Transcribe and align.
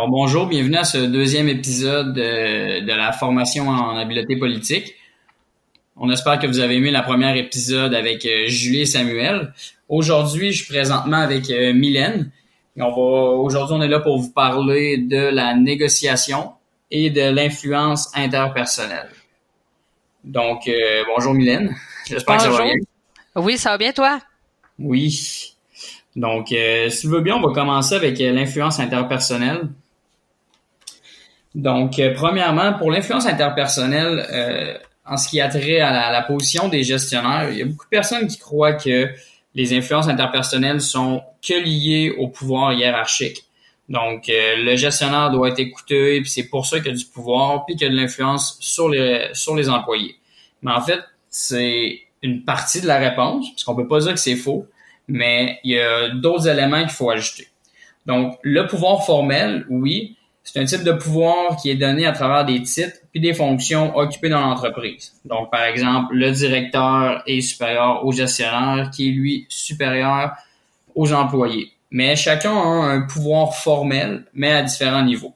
Alors 0.00 0.08
bonjour, 0.08 0.46
bienvenue 0.46 0.78
à 0.78 0.84
ce 0.84 0.96
deuxième 0.96 1.46
épisode 1.50 2.14
de, 2.14 2.80
de, 2.80 2.90
la 2.90 3.12
formation 3.12 3.68
en 3.68 3.98
habileté 3.98 4.34
politique. 4.34 4.94
On 5.94 6.10
espère 6.10 6.38
que 6.38 6.46
vous 6.46 6.58
avez 6.60 6.76
aimé 6.76 6.90
la 6.90 7.02
première 7.02 7.36
épisode 7.36 7.92
avec 7.92 8.24
euh, 8.24 8.46
Julie 8.46 8.80
et 8.80 8.86
Samuel. 8.86 9.52
Aujourd'hui, 9.90 10.52
je 10.52 10.64
suis 10.64 10.72
présentement 10.72 11.18
avec 11.18 11.50
euh, 11.50 11.74
Mylène. 11.74 12.30
Et 12.78 12.82
on 12.82 12.88
va 12.88 12.96
aujourd'hui 12.96 13.76
on 13.78 13.82
est 13.82 13.88
là 13.88 14.00
pour 14.00 14.18
vous 14.18 14.30
parler 14.30 14.96
de 14.96 15.18
la 15.18 15.54
négociation 15.54 16.52
et 16.90 17.10
de 17.10 17.28
l'influence 17.28 18.10
interpersonnelle. 18.16 19.10
Donc 20.24 20.66
euh, 20.66 21.02
bonjour 21.14 21.34
Mylène. 21.34 21.76
J'espère 22.08 22.38
que 22.38 22.42
ça 22.44 22.48
va 22.48 22.62
bien. 22.62 22.74
Oui, 23.36 23.58
ça 23.58 23.72
va 23.72 23.76
bien 23.76 23.92
toi? 23.92 24.18
Oui. 24.78 25.50
Donc, 26.16 26.52
euh, 26.52 26.88
si 26.90 27.02
tu 27.02 27.08
veux 27.08 27.20
bien, 27.20 27.36
on 27.36 27.46
va 27.46 27.52
commencer 27.52 27.94
avec 27.94 28.20
euh, 28.20 28.32
l'influence 28.32 28.80
interpersonnelle. 28.80 29.68
Donc, 31.54 31.98
euh, 31.98 32.14
premièrement, 32.14 32.74
pour 32.74 32.90
l'influence 32.90 33.26
interpersonnelle, 33.26 34.26
euh, 34.32 34.78
en 35.04 35.16
ce 35.16 35.28
qui 35.28 35.40
a 35.40 35.48
trait 35.48 35.80
à 35.80 36.12
la, 36.12 36.22
position 36.22 36.68
des 36.68 36.84
gestionnaires, 36.84 37.50
il 37.50 37.58
y 37.58 37.62
a 37.62 37.64
beaucoup 37.64 37.84
de 37.86 37.90
personnes 37.90 38.28
qui 38.28 38.38
croient 38.38 38.74
que 38.74 39.08
les 39.54 39.76
influences 39.76 40.06
interpersonnelles 40.06 40.80
sont 40.80 41.22
que 41.46 41.54
liées 41.54 42.14
au 42.16 42.28
pouvoir 42.28 42.72
hiérarchique. 42.72 43.44
Donc, 43.88 44.26
le 44.28 44.76
gestionnaire 44.76 45.30
doit 45.30 45.48
être 45.48 45.58
écouté, 45.58 46.20
puis 46.20 46.30
c'est 46.30 46.48
pour 46.48 46.64
ça 46.64 46.78
qu'il 46.78 46.92
y 46.92 46.94
a 46.94 46.96
du 46.96 47.06
pouvoir, 47.06 47.66
puis 47.66 47.74
qu'il 47.74 47.88
y 47.88 47.90
a 47.90 47.92
de 47.92 48.00
l'influence 48.00 48.56
sur 48.60 48.88
les, 48.88 49.30
sur 49.32 49.56
les 49.56 49.68
employés. 49.68 50.14
Mais 50.62 50.70
en 50.70 50.80
fait, 50.80 51.00
c'est 51.28 52.02
une 52.22 52.44
partie 52.44 52.80
de 52.80 52.86
la 52.86 52.98
réponse, 52.98 53.50
parce 53.50 53.64
qu'on 53.64 53.74
peut 53.74 53.88
pas 53.88 53.98
dire 53.98 54.12
que 54.12 54.20
c'est 54.20 54.36
faux, 54.36 54.68
mais 55.08 55.58
il 55.64 55.72
y 55.72 55.80
a 55.80 56.10
d'autres 56.10 56.46
éléments 56.46 56.82
qu'il 56.82 56.90
faut 56.90 57.10
ajouter. 57.10 57.48
Donc, 58.06 58.38
le 58.42 58.66
pouvoir 58.68 59.04
formel, 59.04 59.66
oui, 59.68 60.16
c'est 60.42 60.60
un 60.60 60.64
type 60.64 60.82
de 60.82 60.92
pouvoir 60.92 61.56
qui 61.56 61.70
est 61.70 61.76
donné 61.76 62.06
à 62.06 62.12
travers 62.12 62.44
des 62.44 62.62
titres 62.62 62.96
puis 63.12 63.20
des 63.20 63.34
fonctions 63.34 63.96
occupées 63.96 64.28
dans 64.28 64.40
l'entreprise. 64.40 65.12
Donc, 65.24 65.50
par 65.50 65.64
exemple, 65.64 66.14
le 66.14 66.30
directeur 66.30 67.22
est 67.26 67.40
supérieur 67.40 68.04
au 68.04 68.12
gestionnaire 68.12 68.90
qui 68.90 69.08
est, 69.08 69.12
lui, 69.12 69.46
supérieur 69.48 70.32
aux 70.94 71.12
employés. 71.12 71.72
Mais 71.90 72.16
chacun 72.16 72.52
a 72.52 72.64
un 72.64 73.02
pouvoir 73.02 73.54
formel, 73.54 74.24
mais 74.32 74.52
à 74.52 74.62
différents 74.62 75.02
niveaux. 75.02 75.34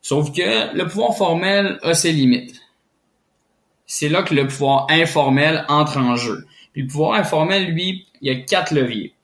Sauf 0.00 0.32
que 0.32 0.76
le 0.76 0.86
pouvoir 0.86 1.16
formel 1.16 1.78
a 1.82 1.94
ses 1.94 2.12
limites. 2.12 2.60
C'est 3.86 4.08
là 4.08 4.22
que 4.22 4.34
le 4.34 4.46
pouvoir 4.46 4.86
informel 4.90 5.64
entre 5.68 5.98
en 5.98 6.16
jeu. 6.16 6.46
Puis 6.72 6.82
le 6.82 6.88
pouvoir 6.88 7.14
informel, 7.14 7.70
lui, 7.70 8.06
il 8.20 8.32
y 8.32 8.36
a 8.36 8.40
quatre 8.40 8.72
leviers. 8.72 9.14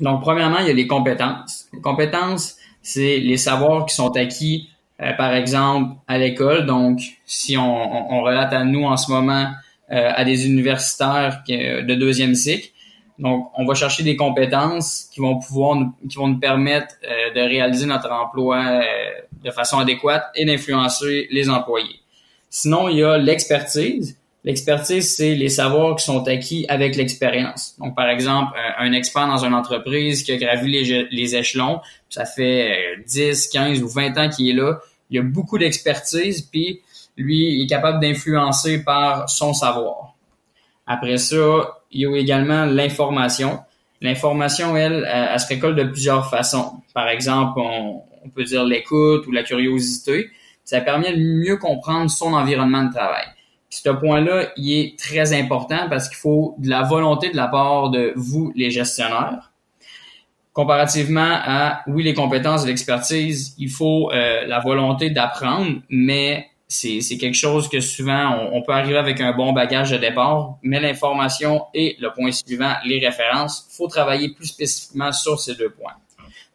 Donc, 0.00 0.22
premièrement, 0.22 0.58
il 0.58 0.66
y 0.66 0.70
a 0.70 0.74
les 0.74 0.86
compétences. 0.86 1.68
Les 1.72 1.80
compétences, 1.80 2.56
c'est 2.82 3.18
les 3.18 3.36
savoirs 3.36 3.86
qui 3.86 3.94
sont 3.94 4.16
acquis, 4.16 4.70
euh, 5.00 5.12
par 5.12 5.34
exemple, 5.34 5.94
à 6.08 6.18
l'école. 6.18 6.66
Donc, 6.66 7.00
si 7.26 7.56
on, 7.56 8.12
on, 8.12 8.22
relate 8.22 8.52
à 8.52 8.64
nous 8.64 8.84
en 8.84 8.96
ce 8.96 9.10
moment 9.10 9.50
euh, 9.90 10.12
à 10.14 10.24
des 10.24 10.46
universitaires 10.46 11.42
de 11.48 11.94
deuxième 11.94 12.34
cycle, 12.34 12.70
donc 13.18 13.50
on 13.56 13.66
va 13.66 13.74
chercher 13.74 14.02
des 14.02 14.16
compétences 14.16 15.08
qui 15.12 15.20
vont 15.20 15.38
pouvoir, 15.38 15.76
nous, 15.76 15.92
qui 16.08 16.16
vont 16.16 16.28
nous 16.28 16.38
permettre 16.38 16.94
euh, 17.04 17.34
de 17.34 17.40
réaliser 17.40 17.86
notre 17.86 18.10
emploi 18.10 18.80
de 19.42 19.50
façon 19.50 19.78
adéquate 19.78 20.24
et 20.34 20.44
d'influencer 20.44 21.28
les 21.30 21.50
employés. 21.50 22.00
Sinon, 22.48 22.88
il 22.88 22.96
y 22.96 23.04
a 23.04 23.16
l'expertise. 23.18 24.18
L'expertise, 24.42 25.14
c'est 25.14 25.34
les 25.34 25.50
savoirs 25.50 25.96
qui 25.96 26.04
sont 26.04 26.26
acquis 26.26 26.64
avec 26.68 26.96
l'expérience. 26.96 27.76
Donc, 27.78 27.94
par 27.94 28.08
exemple, 28.08 28.52
un 28.78 28.92
expert 28.92 29.26
dans 29.26 29.44
une 29.44 29.52
entreprise 29.52 30.22
qui 30.22 30.32
a 30.32 30.36
gravi 30.36 31.06
les, 31.10 31.36
échelons, 31.36 31.80
ça 32.08 32.24
fait 32.24 32.96
10, 33.06 33.50
euh, 33.54 33.58
15 33.58 33.82
ou 33.82 33.88
20 33.88 34.16
ans 34.16 34.28
qu'il 34.30 34.48
est 34.48 34.54
là, 34.54 34.78
il 35.10 35.18
a 35.18 35.22
beaucoup 35.22 35.58
d'expertise, 35.58 36.42
puis 36.42 36.80
lui 37.16 37.52
il 37.52 37.64
est 37.64 37.66
capable 37.66 38.00
d'influencer 38.00 38.82
par 38.82 39.28
son 39.28 39.52
savoir. 39.52 40.14
Après 40.86 41.18
ça, 41.18 41.82
il 41.90 42.00
y 42.00 42.06
a 42.06 42.16
également 42.16 42.64
l'information. 42.64 43.60
L'information, 44.00 44.74
elle, 44.74 45.06
elle, 45.12 45.38
se 45.38 45.48
récolte 45.48 45.76
de 45.76 45.84
plusieurs 45.84 46.30
façons. 46.30 46.80
Par 46.94 47.08
exemple, 47.08 47.60
on 47.60 48.28
peut 48.34 48.44
dire 48.44 48.64
l'écoute 48.64 49.26
ou 49.26 49.32
la 49.32 49.42
curiosité. 49.42 50.30
Ça 50.64 50.80
permet 50.80 51.12
de 51.12 51.22
mieux 51.22 51.58
comprendre 51.58 52.10
son 52.10 52.32
environnement 52.32 52.84
de 52.84 52.92
travail 52.92 53.26
ce 53.70 53.88
point-là, 53.88 54.50
il 54.56 54.72
est 54.72 54.98
très 54.98 55.32
important 55.32 55.88
parce 55.88 56.08
qu'il 56.08 56.18
faut 56.18 56.56
de 56.58 56.68
la 56.68 56.82
volonté 56.82 57.30
de 57.30 57.36
la 57.36 57.46
part 57.46 57.90
de 57.90 58.12
vous, 58.16 58.52
les 58.56 58.70
gestionnaires. 58.70 59.52
Comparativement 60.52 61.38
à, 61.44 61.82
oui, 61.86 62.02
les 62.02 62.12
compétences 62.12 62.64
et 62.64 62.66
l'expertise, 62.66 63.54
il 63.58 63.70
faut 63.70 64.10
euh, 64.10 64.44
la 64.46 64.58
volonté 64.58 65.10
d'apprendre, 65.10 65.80
mais 65.88 66.48
c'est 66.66 67.00
quelque 67.18 67.36
chose 67.36 67.68
que 67.68 67.80
souvent, 67.80 68.50
on, 68.52 68.58
on, 68.58 68.62
peut 68.62 68.72
arriver 68.72 68.98
avec 68.98 69.20
un 69.20 69.32
bon 69.32 69.52
bagage 69.52 69.90
de 69.90 69.96
départ, 69.96 70.56
mais 70.62 70.80
l'information 70.80 71.64
et 71.74 71.96
le 72.00 72.12
point 72.12 72.30
suivant, 72.32 72.74
les 72.84 73.04
références, 73.04 73.66
faut 73.70 73.88
travailler 73.88 74.30
plus 74.30 74.46
spécifiquement 74.46 75.12
sur 75.12 75.38
ces 75.40 75.54
deux 75.54 75.70
points. 75.70 75.94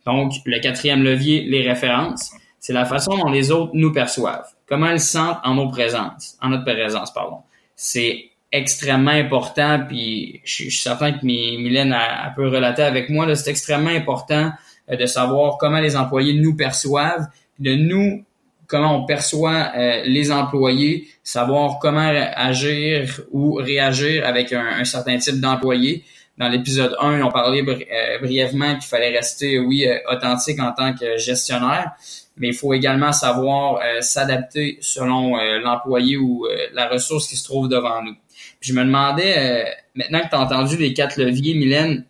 Donc, 0.05 0.33
le 0.45 0.59
quatrième 0.59 1.03
levier, 1.03 1.41
les 1.41 1.67
références, 1.67 2.31
c'est 2.65 2.73
la 2.73 2.85
façon 2.85 3.15
dont 3.15 3.29
les 3.29 3.51
autres 3.51 3.73
nous 3.75 3.91
perçoivent 3.91 4.47
comment 4.65 4.87
elles 4.87 4.99
sentent 4.99 5.37
en 5.43 5.53
nos 5.53 5.69
présences, 5.69 6.35
en 6.41 6.49
notre 6.49 6.63
présence, 6.63 7.13
pardon. 7.13 7.37
C'est 7.75 8.31
extrêmement 8.51 9.11
important, 9.11 9.81
puis 9.87 10.41
je, 10.43 10.51
suis 10.51 10.71
certain 10.71 11.11
que 11.11 11.23
Mylène 11.23 11.93
a, 11.93 12.33
peut 12.35 12.47
relater 12.47 12.81
avec 12.81 13.11
moi, 13.11 13.35
c'est 13.35 13.51
extrêmement 13.51 13.91
important 13.91 14.51
euh, 14.89 14.95
de 14.95 15.05
savoir 15.05 15.59
comment 15.59 15.79
les 15.79 15.95
employés 15.95 16.33
nous 16.33 16.55
perçoivent, 16.55 17.27
de 17.59 17.75
nous, 17.75 18.25
comment 18.65 18.95
on 18.95 19.05
perçoit 19.05 19.71
euh, 19.77 20.01
les 20.07 20.31
employés, 20.31 21.07
savoir 21.21 21.77
comment 21.77 22.11
agir 22.35 23.21
ou 23.31 23.53
réagir 23.53 24.25
avec 24.25 24.51
un, 24.53 24.83
certain 24.85 25.19
type 25.19 25.39
d'employé. 25.39 26.03
Dans 26.37 26.49
l'épisode 26.49 26.95
1, 26.99 27.21
on 27.21 27.31
parlait 27.31 27.63
euh, 27.67 28.19
brièvement 28.19 28.73
qu'il 28.73 28.89
fallait 28.89 29.15
rester, 29.15 29.59
oui, 29.59 29.87
authentique 30.11 30.59
en 30.59 30.73
tant 30.73 30.93
que 30.93 31.17
gestionnaire 31.17 31.93
mais 32.37 32.49
il 32.49 32.53
faut 32.53 32.73
également 32.73 33.13
savoir 33.13 33.79
euh, 33.81 34.01
s'adapter 34.01 34.77
selon 34.81 35.37
euh, 35.37 35.59
l'employé 35.59 36.17
ou 36.17 36.45
euh, 36.45 36.67
la 36.73 36.87
ressource 36.87 37.27
qui 37.27 37.35
se 37.35 37.43
trouve 37.43 37.69
devant 37.69 38.01
nous. 38.03 38.15
Puis 38.59 38.71
je 38.71 38.73
me 38.73 38.83
demandais, 38.83 39.65
maintenant 39.95 40.21
que 40.21 40.29
tu 40.29 40.35
as 40.35 40.39
entendu 40.39 40.77
les 40.77 40.93
quatre 40.93 41.17
leviers, 41.17 41.53
Mylène, 41.53 42.05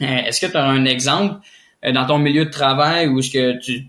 est-ce 0.00 0.44
que 0.44 0.50
tu 0.50 0.56
as 0.56 0.64
un 0.64 0.84
exemple 0.84 1.36
dans 1.82 2.04
ton 2.06 2.18
milieu 2.18 2.44
de 2.44 2.50
travail 2.50 3.06
ou 3.08 3.20
est-ce 3.20 3.30
que 3.30 3.58
tu, 3.58 3.86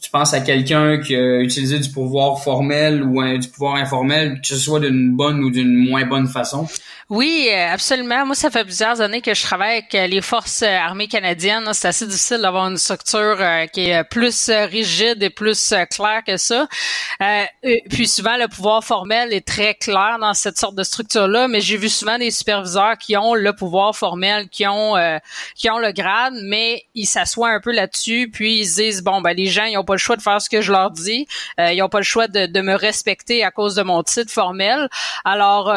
tu, 0.00 0.10
penses 0.10 0.34
à 0.34 0.40
quelqu'un 0.40 0.98
qui 0.98 1.14
a 1.14 1.40
utilisé 1.40 1.78
du 1.78 1.90
pouvoir 1.90 2.42
formel 2.42 3.02
ou 3.02 3.22
du 3.38 3.48
pouvoir 3.48 3.76
informel, 3.76 4.40
que 4.40 4.48
ce 4.48 4.56
soit 4.56 4.80
d'une 4.80 5.14
bonne 5.14 5.42
ou 5.44 5.50
d'une 5.50 5.88
moins 5.88 6.04
bonne 6.04 6.26
façon? 6.26 6.66
Oui, 7.08 7.48
euh, 7.52 7.72
absolument. 7.72 8.26
Moi, 8.26 8.34
ça 8.34 8.50
fait 8.50 8.64
plusieurs 8.64 9.00
années 9.00 9.20
que 9.20 9.32
je 9.32 9.40
travaille 9.40 9.74
avec 9.74 9.94
euh, 9.94 10.08
les 10.08 10.20
forces 10.20 10.62
euh, 10.62 10.76
armées 10.76 11.06
canadiennes. 11.06 11.68
C'est 11.72 11.86
assez 11.86 12.04
difficile 12.04 12.38
d'avoir 12.38 12.66
une 12.66 12.78
structure 12.78 13.38
qui 13.72 13.90
est 13.90 14.02
plus 14.02 14.50
rigide 14.50 15.22
et 15.22 15.30
plus 15.30 15.72
claire 15.88 16.22
que 16.26 16.36
ça. 16.36 16.66
puis 17.90 18.08
souvent, 18.08 18.36
le 18.36 18.48
pouvoir 18.48 18.82
formel 18.82 19.32
est 19.32 19.46
très 19.46 19.74
clair 19.74 20.18
dans 20.20 20.34
cette 20.34 20.58
sorte 20.58 20.74
de 20.74 20.82
structure-là, 20.82 21.46
mais 21.46 21.60
j'ai 21.60 21.76
vu 21.76 21.88
souvent 21.88 22.18
des 22.18 22.32
superviseurs 22.32 22.98
qui 22.98 23.16
ont 23.16 23.34
le 23.34 23.52
pouvoir 23.52 23.94
formel, 23.94 24.48
qui 24.48 24.66
ont 24.66 24.94
qui 25.54 25.70
ont 25.70 25.78
le 25.78 25.92
grade, 25.92 26.34
mais 26.42 26.82
ils 26.94 27.06
s'assoient 27.06 27.50
un 27.50 27.60
peu 27.60 27.72
là-dessus, 27.72 28.30
puis 28.32 28.60
ils 28.60 28.74
disent 28.74 29.02
bon 29.02 29.20
ben 29.20 29.32
les 29.32 29.46
gens 29.46 29.64
ont 29.76 29.84
pas 29.84 29.94
le 29.94 29.98
choix 29.98 30.16
de 30.16 30.22
faire 30.22 30.40
ce 30.40 30.48
que 30.48 30.60
je 30.60 30.72
leur 30.72 30.90
dis, 30.90 31.26
ils 31.58 31.82
ont 31.82 31.88
pas 31.88 31.98
le 31.98 32.04
choix 32.04 32.28
de, 32.28 32.46
de, 32.46 32.60
me 32.60 32.74
respecter 32.74 33.44
à 33.44 33.50
cause 33.50 33.74
de 33.74 33.82
mon 33.82 34.02
titre 34.02 34.32
formel. 34.32 34.88
Alors 35.24 35.74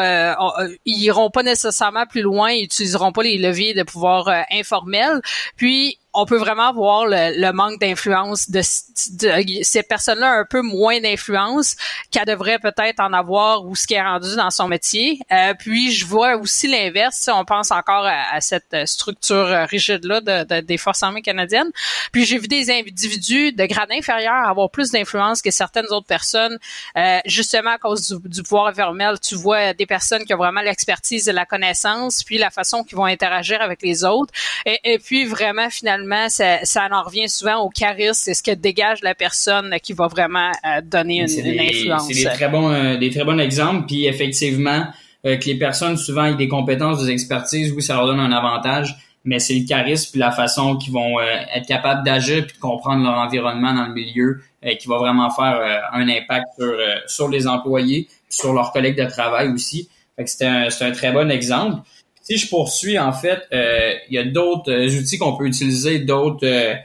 ils 0.84 1.04
iront 1.04 1.30
pas 1.30 1.42
nécessairement 1.42 2.06
plus 2.06 2.22
loin, 2.22 2.50
ils 2.50 2.64
utiliseront 2.64 3.12
pas 3.12 3.22
les 3.22 3.38
leviers 3.38 3.74
de 3.74 3.82
pouvoir 3.82 4.28
euh, 4.28 4.42
informel. 4.52 5.20
Puis 5.56 5.98
on 6.12 6.26
peut 6.26 6.38
vraiment 6.38 6.72
voir 6.72 7.06
le, 7.06 7.52
manque 7.52 7.80
d'influence 7.80 8.50
de, 8.50 8.62
ces 8.62 9.82
personnes-là 9.82 10.40
un 10.40 10.44
peu 10.44 10.60
moins 10.60 11.00
d'influence 11.00 11.76
qu'elle 12.10 12.24
devrait 12.24 12.58
peut-être 12.58 13.00
en 13.00 13.12
avoir 13.12 13.64
ou 13.64 13.76
ce 13.76 13.86
qui 13.86 13.94
est 13.94 14.02
rendu 14.02 14.34
dans 14.36 14.50
son 14.50 14.66
métier. 14.66 15.20
Euh, 15.30 15.54
puis 15.58 15.92
je 15.92 16.04
vois 16.06 16.36
aussi 16.36 16.66
l'inverse, 16.66 17.16
si 17.16 17.30
on 17.30 17.44
pense 17.44 17.70
encore 17.70 18.06
à, 18.06 18.40
cette 18.40 18.74
structure 18.86 19.66
rigide-là 19.68 20.20
de, 20.20 20.60
des 20.60 20.78
forces 20.78 21.02
armées 21.02 21.22
canadiennes. 21.22 21.70
Puis 22.12 22.24
j'ai 22.24 22.38
vu 22.38 22.48
des 22.48 22.70
individus 22.70 23.52
de 23.52 23.66
grade 23.66 23.92
inférieur 23.92 24.34
avoir 24.48 24.70
plus 24.70 24.90
d'influence 24.90 25.42
que 25.42 25.50
certaines 25.50 25.86
autres 25.90 26.06
personnes, 26.06 26.58
euh, 26.96 27.18
justement 27.26 27.70
à 27.70 27.78
cause 27.78 28.20
du, 28.24 28.42
pouvoir 28.42 28.68
informel. 28.68 29.18
Tu 29.20 29.36
vois 29.36 29.74
des 29.74 29.86
personnes 29.86 30.24
qui 30.24 30.34
ont 30.34 30.38
vraiment 30.38 30.62
l'expertise 30.62 31.28
et 31.28 31.32
la 31.32 31.46
connaissance, 31.46 32.24
puis 32.24 32.38
la 32.38 32.50
façon 32.50 32.82
qu'ils 32.82 32.96
vont 32.96 33.04
interagir 33.04 33.60
avec 33.62 33.82
les 33.82 34.04
autres. 34.04 34.32
Et, 34.66 34.78
et 34.84 34.98
puis 34.98 35.24
vraiment 35.24 35.70
finalement 35.70 35.99
ça, 36.28 36.64
ça 36.64 36.88
en 36.90 37.02
revient 37.02 37.28
souvent 37.28 37.58
au 37.58 37.68
charisme, 37.68 38.14
c'est 38.14 38.34
ce 38.34 38.42
que 38.42 38.52
dégage 38.52 39.00
la 39.02 39.14
personne 39.14 39.74
qui 39.82 39.92
va 39.92 40.08
vraiment 40.08 40.50
euh, 40.64 40.80
donner 40.82 41.18
une, 41.18 41.60
influence. 41.60 42.08
C'est 42.08 42.14
des 42.14 42.24
très 42.24 42.48
bons, 42.48 42.70
euh, 42.70 42.96
des 42.96 43.10
très 43.10 43.24
bons 43.24 43.38
exemples, 43.38 43.86
puis 43.86 44.06
effectivement, 44.06 44.86
euh, 45.26 45.36
que 45.36 45.46
les 45.46 45.56
personnes 45.56 45.96
souvent 45.96 46.24
aient 46.24 46.34
des 46.34 46.48
compétences, 46.48 47.04
des 47.04 47.10
expertises, 47.10 47.72
oui, 47.72 47.82
ça 47.82 47.94
leur 47.94 48.06
donne 48.06 48.20
un 48.20 48.32
avantage, 48.32 48.96
mais 49.24 49.38
c'est 49.38 49.54
le 49.54 49.66
charisme 49.66 50.10
puis 50.12 50.20
la 50.20 50.30
façon 50.30 50.76
qu'ils 50.76 50.92
vont 50.92 51.20
être 51.20 51.66
capables 51.66 52.02
d'agir 52.04 52.46
puis 52.46 52.56
de 52.56 52.60
comprendre 52.60 53.04
leur 53.04 53.18
environnement 53.18 53.74
dans 53.74 53.86
le 53.86 53.92
milieu 53.92 54.40
qui 54.78 54.88
va 54.88 54.96
vraiment 54.96 55.28
faire 55.28 55.60
un 55.92 56.08
impact 56.08 56.46
sur, 56.58 56.74
sur 57.06 57.28
les 57.28 57.46
employés, 57.46 58.08
sur 58.30 58.54
leurs 58.54 58.72
collègues 58.72 58.96
de 58.96 59.04
travail 59.04 59.48
aussi. 59.48 59.90
Fait 60.16 60.24
que 60.24 60.30
c'est 60.30 60.46
un, 60.46 60.68
un 60.68 60.92
très 60.92 61.12
bon 61.12 61.30
exemple. 61.30 61.82
Si 62.30 62.38
je 62.38 62.48
poursuis, 62.48 62.96
en 62.98 63.12
fait, 63.12 63.40
il 63.50 64.14
y 64.14 64.18
a 64.18 64.24
d'autres 64.24 64.72
outils 64.96 65.18
qu'on 65.18 65.36
peut 65.36 65.46
utiliser, 65.46 65.98
d'autres 65.98 66.76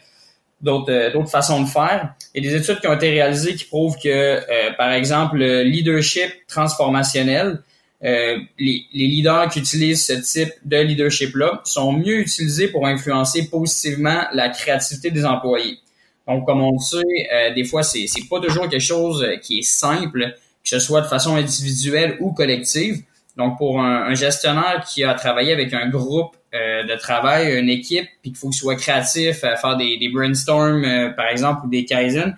d'autres 0.61 1.13
d'autres 1.13 1.29
façons 1.29 1.61
de 1.61 1.67
faire. 1.67 2.15
Il 2.33 2.43
y 2.43 2.47
a 2.47 2.51
des 2.51 2.57
études 2.57 2.79
qui 2.79 2.87
ont 2.87 2.93
été 2.93 3.11
réalisées 3.11 3.53
qui 3.53 3.65
prouvent 3.65 3.95
que, 4.03 4.39
par 4.75 4.91
exemple, 4.91 5.37
le 5.37 5.61
leadership 5.61 6.31
transformationnel, 6.47 7.59
euh, 8.05 8.37
les, 8.59 8.85
leaders 8.93 9.49
qui 9.49 9.59
utilisent 9.59 10.05
ce 10.05 10.13
type 10.13 10.53
de 10.63 10.77
leadership-là 10.77 11.61
sont 11.63 11.93
mieux 11.93 12.19
utilisés 12.19 12.67
pour 12.67 12.85
influencer 12.85 13.49
positivement 13.49 14.23
la 14.33 14.49
créativité 14.49 15.11
des 15.11 15.25
employés. 15.25 15.79
Donc, 16.27 16.45
comme 16.45 16.61
on 16.61 16.73
le 16.73 16.79
sait, 16.79 16.97
euh, 17.33 17.53
des 17.53 17.63
fois, 17.63 17.83
c'est 17.83 18.07
pas 18.29 18.39
toujours 18.39 18.69
quelque 18.69 18.79
chose 18.79 19.25
qui 19.41 19.59
est 19.59 19.67
simple, 19.67 20.35
que 20.63 20.69
ce 20.69 20.79
soit 20.79 21.01
de 21.01 21.07
façon 21.07 21.35
individuelle 21.35 22.17
ou 22.19 22.31
collective. 22.31 23.01
Donc, 23.37 23.57
pour 23.57 23.81
un, 23.81 24.13
gestionnaire 24.13 24.85
qui 24.87 25.03
a 25.03 25.13
travaillé 25.13 25.51
avec 25.51 25.73
un 25.73 25.89
groupe 25.89 26.35
euh, 26.53 26.83
de 26.83 26.95
travail, 26.95 27.59
une 27.59 27.69
équipe, 27.69 28.07
puis 28.21 28.31
qu'il 28.31 28.37
faut 28.37 28.49
qu'il 28.49 28.57
soit 28.57 28.75
créatif, 28.75 29.43
à 29.43 29.55
faire 29.57 29.75
des, 29.75 29.97
des 29.97 30.09
brainstorms, 30.09 31.13
par 31.15 31.27
exemple, 31.27 31.65
ou 31.65 31.69
des 31.69 31.83
kaizen, 31.85 32.35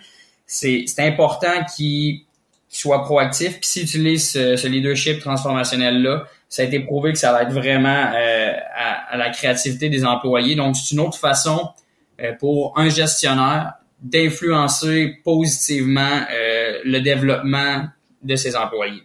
c'est, 0.47 0.85
important 0.99 1.63
qu'il 1.75 2.21
qui 2.69 2.79
soit 2.79 3.03
proactif. 3.03 3.59
Puis 3.59 3.69
s'il 3.69 3.83
utilise 3.83 4.31
ce, 4.31 4.67
leadership 4.67 5.19
transformationnel-là, 5.19 6.25
ça 6.49 6.61
a 6.61 6.65
été 6.65 6.79
prouvé 6.79 7.11
que 7.11 7.19
ça 7.19 7.31
va 7.31 7.43
être 7.43 7.51
vraiment 7.51 8.11
euh, 8.15 8.53
à, 8.75 9.17
la 9.17 9.29
créativité 9.29 9.89
des 9.89 10.05
employés. 10.05 10.55
Donc, 10.55 10.75
c'est 10.75 10.93
une 10.93 11.01
autre 11.01 11.17
façon 11.17 11.69
euh, 12.21 12.33
pour 12.39 12.77
un 12.77 12.89
gestionnaire 12.89 13.73
d'influencer 14.01 15.17
positivement 15.23 16.21
euh, 16.31 16.79
le 16.83 16.99
développement 16.99 17.87
de 18.23 18.35
ses 18.35 18.55
employés. 18.55 19.03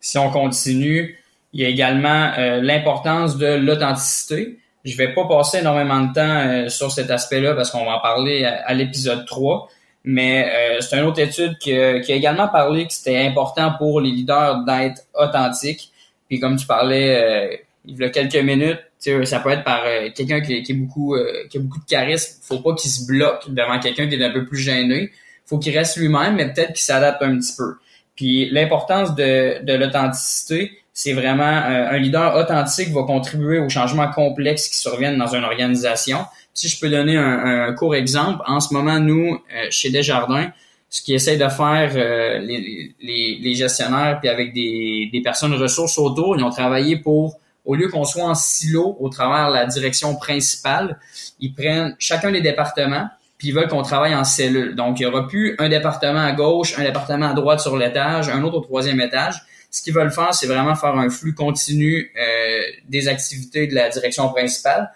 Si 0.00 0.18
on 0.18 0.30
continue, 0.30 1.18
il 1.52 1.62
y 1.62 1.64
a 1.64 1.68
également 1.68 2.32
l'importance 2.62 3.36
de 3.36 3.46
l'authenticité. 3.46 4.58
Je 4.84 4.96
vais 4.96 5.12
pas 5.12 5.26
passer 5.26 5.58
énormément 5.58 6.00
de 6.00 6.12
temps 6.12 6.68
sur 6.70 6.90
cet 6.90 7.10
aspect-là 7.10 7.54
parce 7.54 7.70
qu'on 7.70 7.84
va 7.84 7.96
en 7.96 8.00
parler 8.00 8.44
à, 8.44 8.72
l'épisode 8.72 9.26
3. 9.26 9.68
Mais 10.04 10.48
euh, 10.48 10.80
c'est 10.80 10.96
une 10.96 11.04
autre 11.04 11.20
étude 11.20 11.58
qui, 11.58 11.74
a 11.74 11.96
également 11.96 12.48
parlé 12.48 12.86
que 12.86 12.92
c'était 12.92 13.18
important 13.18 13.74
pour 13.76 14.00
les 14.00 14.10
leaders 14.10 14.64
d'être 14.64 15.02
authentiques. 15.14 15.90
Puis 16.28 16.40
comme 16.40 16.56
tu 16.56 16.66
parlais 16.66 17.22
euh, 17.22 17.56
il 17.84 17.98
y 17.98 18.04
a 18.04 18.10
quelques 18.10 18.36
minutes, 18.36 18.80
ça 19.24 19.40
peut 19.40 19.50
être 19.50 19.64
par 19.64 19.82
euh, 19.86 20.10
quelqu'un 20.14 20.40
qui, 20.40 20.62
qui, 20.62 20.74
beaucoup 20.74 21.14
euh, 21.14 21.46
qui 21.48 21.58
a 21.58 21.60
beaucoup 21.60 21.80
de 21.80 21.86
charisme. 21.86 22.40
Faut 22.42 22.60
pas 22.60 22.74
qu'il 22.74 22.90
se 22.90 23.06
bloque 23.06 23.50
devant 23.50 23.78
quelqu'un 23.78 24.08
qui 24.08 24.14
est 24.14 24.24
un 24.24 24.30
peu 24.30 24.44
plus 24.44 24.58
gêné. 24.58 25.10
Faut 25.46 25.58
qu'il 25.58 25.76
reste 25.76 25.96
lui-même, 25.96 26.36
mais 26.36 26.52
peut-être 26.52 26.74
qu'il 26.74 26.82
s'adapte 26.82 27.22
un 27.22 27.36
petit 27.36 27.54
peu. 27.56 27.74
Puis 28.20 28.50
l'importance 28.50 29.14
de, 29.14 29.64
de 29.64 29.72
l'authenticité, 29.72 30.72
c'est 30.92 31.14
vraiment 31.14 31.42
un 31.42 31.96
leader 31.96 32.36
authentique 32.36 32.90
va 32.90 33.04
contribuer 33.04 33.58
aux 33.58 33.70
changements 33.70 34.10
complexes 34.10 34.68
qui 34.68 34.76
surviennent 34.76 35.16
dans 35.16 35.34
une 35.34 35.44
organisation. 35.44 36.26
Si 36.52 36.68
je 36.68 36.78
peux 36.78 36.90
donner 36.90 37.16
un, 37.16 37.72
court 37.72 37.94
exemple, 37.94 38.42
en 38.46 38.60
ce 38.60 38.74
moment, 38.74 39.00
nous, 39.00 39.36
euh, 39.36 39.66
chez 39.70 39.88
Desjardins, 39.88 40.52
ce 40.90 41.00
qu'ils 41.00 41.14
essayent 41.14 41.38
de 41.38 41.48
faire 41.48 41.92
euh, 41.96 42.40
les, 42.40 42.92
les, 43.40 43.54
gestionnaires, 43.54 44.18
puis 44.20 44.28
avec 44.28 44.52
des, 44.52 45.08
des 45.10 45.22
personnes 45.22 45.54
ressources 45.54 45.96
autour, 45.96 46.36
ils 46.36 46.44
ont 46.44 46.50
travaillé 46.50 46.98
pour, 46.98 47.38
au 47.64 47.74
lieu 47.74 47.88
qu'on 47.88 48.04
soit 48.04 48.24
en 48.24 48.34
silo 48.34 48.98
au 49.00 49.08
travers 49.08 49.48
de 49.48 49.54
la 49.54 49.64
direction 49.64 50.14
principale, 50.16 50.98
ils 51.40 51.54
prennent 51.54 51.96
chacun 51.98 52.30
des 52.30 52.42
départements, 52.42 53.08
puis 53.40 53.48
ils 53.48 53.54
veulent 53.54 53.66
qu'on 53.66 53.82
travaille 53.82 54.14
en 54.14 54.22
cellule. 54.22 54.76
Donc, 54.76 55.00
il 55.00 55.02
y 55.02 55.06
aura 55.06 55.26
plus 55.26 55.56
un 55.58 55.68
département 55.68 56.20
à 56.20 56.30
gauche, 56.30 56.78
un 56.78 56.84
département 56.84 57.30
à 57.30 57.32
droite 57.32 57.58
sur 57.58 57.76
l'étage, 57.76 58.28
un 58.28 58.44
autre 58.44 58.58
au 58.58 58.60
troisième 58.60 59.00
étage. 59.00 59.42
Ce 59.72 59.82
qu'ils 59.82 59.94
veulent 59.94 60.12
faire, 60.12 60.32
c'est 60.34 60.46
vraiment 60.46 60.74
faire 60.76 60.94
un 60.96 61.10
flux 61.10 61.34
continu 61.34 62.12
euh, 62.16 62.60
des 62.88 63.08
activités 63.08 63.66
de 63.66 63.74
la 63.74 63.88
direction 63.88 64.28
principale 64.28 64.90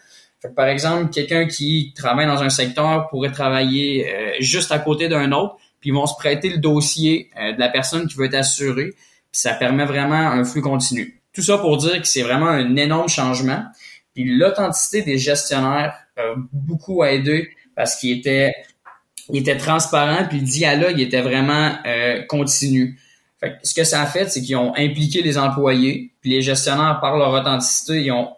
par 0.49 0.69
exemple, 0.69 1.11
quelqu'un 1.11 1.47
qui 1.47 1.93
travaille 1.97 2.27
dans 2.27 2.43
un 2.43 2.51
secteur 2.51 3.09
pourrait 3.09 3.33
travailler 3.33 4.09
euh, 4.09 4.31
juste 4.41 4.73
à 4.73 4.79
côté 4.79 5.09
d'un 5.09 5.33
autre, 5.33 5.57
puis 5.81 5.91
ils 5.91 5.95
vont 5.95 6.07
se 6.07 6.15
prêter 6.17 6.51
le 6.51 6.59
dossier 6.59 7.31
euh, 7.39 7.53
de 7.53 7.61
la 7.61 7.69
personne 7.69 8.07
qui 8.07 8.17
veut 8.17 8.27
être 8.27 8.35
assurée, 8.35 8.95
ça 9.33 9.55
permet 9.55 9.85
vraiment 9.85 10.15
un 10.15 10.45
flux 10.45 10.61
continu. 10.61 11.21
Tout 11.33 11.43
ça 11.43 11.59
pour 11.59 11.77
dire 11.79 12.01
que 12.01 12.07
c'est 12.07 12.23
vraiment 12.23 12.49
un 12.49 12.77
énorme 12.77 13.09
changement. 13.09 13.65
Puis 14.15 14.25
l'authenticité 14.25 15.03
des 15.03 15.19
gestionnaires 15.19 15.95
a 16.17 16.35
beaucoup 16.53 17.03
aidé 17.05 17.51
parce 17.75 17.97
qu'il 17.97 18.17
était, 18.17 18.53
transparent, 19.59 20.27
puis 20.29 20.41
le 20.41 20.47
dialogue 20.47 21.01
était 21.01 21.23
vraiment 21.23 21.77
euh, 21.87 22.23
continu. 22.29 22.99
Fait 23.41 23.59
ce 23.63 23.75
que 23.75 23.85
ça 23.85 24.03
a 24.03 24.07
fait, 24.07 24.31
c'est 24.31 24.43
qu'ils 24.43 24.57
ont 24.57 24.75
impliqué 24.77 25.23
les 25.23 25.39
employés, 25.39 26.13
puis 26.21 26.31
les 26.31 26.41
gestionnaires, 26.41 26.99
par 27.01 27.17
leur 27.17 27.33
authenticité, 27.33 28.03
ils 28.03 28.13
ont 28.13 28.31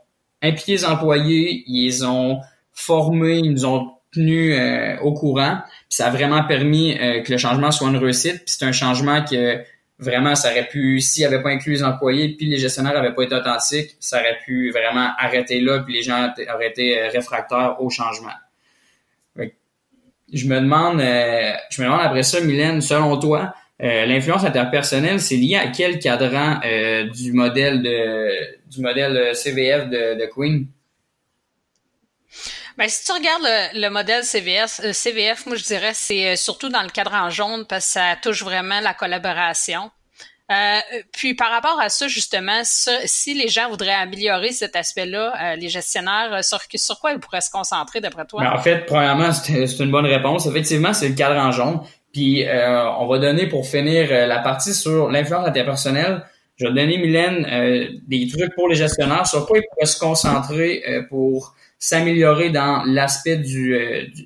impliqué 0.43 0.73
les 0.73 0.85
employés, 0.85 1.65
ils 1.67 2.05
ont 2.05 2.41
formés, 2.73 3.39
ils 3.39 3.53
nous 3.53 3.67
ont 3.67 3.93
tenus 4.13 4.57
euh, 4.59 4.97
au 5.01 5.13
courant. 5.13 5.59
Puis 5.89 5.97
ça 5.97 6.07
a 6.07 6.11
vraiment 6.11 6.45
permis 6.45 6.97
euh, 6.99 7.23
que 7.23 7.33
le 7.33 7.39
changement 7.39 7.71
soit 7.71 7.89
une 7.89 7.97
réussite. 7.97 8.45
Puis 8.45 8.57
c'est 8.59 8.65
un 8.65 8.73
changement 8.73 9.25
que 9.25 9.63
vraiment, 9.99 10.35
ça 10.35 10.51
aurait 10.51 10.69
pu, 10.69 11.01
s'il 11.01 11.23
n'y 11.23 11.27
avait 11.27 11.43
pas 11.43 11.51
inclus 11.51 11.73
les 11.73 11.83
employés, 11.83 12.37
puis 12.37 12.47
les 12.47 12.59
gestionnaires 12.59 12.95
n'avaient 12.95 13.15
pas 13.15 13.23
été 13.23 13.35
authentiques, 13.35 13.97
ça 13.99 14.21
aurait 14.21 14.39
pu 14.45 14.71
vraiment 14.71 15.11
arrêter 15.19 15.61
là, 15.61 15.81
puis 15.81 15.95
les 15.95 16.03
gens 16.03 16.33
auraient 16.55 16.69
été 16.69 16.99
euh, 16.99 17.09
réfractaires 17.09 17.77
au 17.81 17.89
changement. 17.89 18.33
Je 20.33 20.47
me 20.47 20.61
demande, 20.61 21.01
je 21.01 21.81
me 21.81 21.87
demande 21.87 22.01
après 22.01 22.23
ça, 22.23 22.41
Mylène, 22.41 22.81
selon 22.81 23.17
toi, 23.19 23.55
euh, 23.83 24.07
l'influence 24.07 24.45
interpersonnelle, 24.45 25.21
c'est 25.21 25.37
lié 25.37 25.57
à 25.57 25.69
quel 25.69 25.99
cadran 25.99 26.61
euh, 26.65 27.05
du 27.11 27.33
modèle 27.33 27.83
de 27.83 28.57
du 28.71 28.81
modèle 28.81 29.37
CVF 29.37 29.91
de, 29.91 30.19
de 30.19 30.27
Queen? 30.35 30.67
Ben, 32.79 32.89
si 32.89 33.05
tu 33.05 33.13
regardes 33.13 33.43
le, 33.75 33.89
modèle 33.89 34.25
CVS, 34.25 34.81
euh, 34.83 34.93
CVF, 34.93 35.47
moi 35.47 35.57
je 35.57 35.65
dirais 35.65 35.93
c'est 35.95 36.37
surtout 36.37 36.71
dans 36.71 36.83
le 36.83 36.89
cadran 36.89 37.29
jaune 37.29 37.67
parce 37.67 37.87
que 37.87 37.93
ça 37.93 38.17
touche 38.21 38.43
vraiment 38.43 38.81
la 38.81 38.95
collaboration. 38.95 39.91
Puis 41.13 41.35
par 41.35 41.51
rapport 41.51 41.81
à 41.81 41.89
ça, 41.89 42.09
justement, 42.09 42.61
si 42.65 43.35
les 43.35 43.49
gens 43.49 43.69
voudraient 43.69 43.91
améliorer 43.91 44.53
cet 44.53 44.77
aspect-là, 44.77 45.57
les 45.57 45.69
gestionnaires, 45.69 46.45
sur, 46.45 46.61
sur 46.75 47.01
quoi 47.01 47.13
ils 47.13 47.19
pourraient 47.19 47.41
se 47.41 47.51
concentrer 47.51 48.01
d'après 48.01 48.25
toi? 48.27 48.43
Ben, 48.43 48.53
en 48.53 48.59
fait, 48.59 48.87
premièrement, 48.87 49.33
c'est 49.33 49.79
une 49.81 49.91
bonne 49.91 50.07
réponse. 50.07 50.47
Effectivement, 50.47 50.93
c'est 50.93 51.09
le 51.09 51.15
cadran 51.15 51.51
jaune. 51.53 51.81
Puis 52.17 52.49
euh, 52.49 52.91
on 52.99 53.07
va 53.09 53.19
donner 53.19 53.47
pour 53.47 53.67
finir 53.67 54.09
euh, 54.11 54.25
la 54.25 54.39
partie 54.39 54.73
sur 54.73 55.11
l'influence 55.11 55.47
interpersonnelle. 55.47 56.23
Je 56.57 56.67
vais 56.67 56.73
donner, 56.73 56.99
Mylène, 56.99 57.47
euh, 57.51 57.89
des 58.07 58.27
trucs 58.29 58.55
pour 58.55 58.69
les 58.69 58.77
gestionnaires 58.77 59.27
sur 59.27 59.47
quoi 59.47 59.59
ils 59.59 59.65
pourraient 59.71 59.87
se 59.87 59.99
concentrer 59.99 60.83
pour 61.11 61.55
s'améliorer 61.79 62.49
dans 62.49 62.83
l'aspect 62.87 63.37
du, 63.37 63.79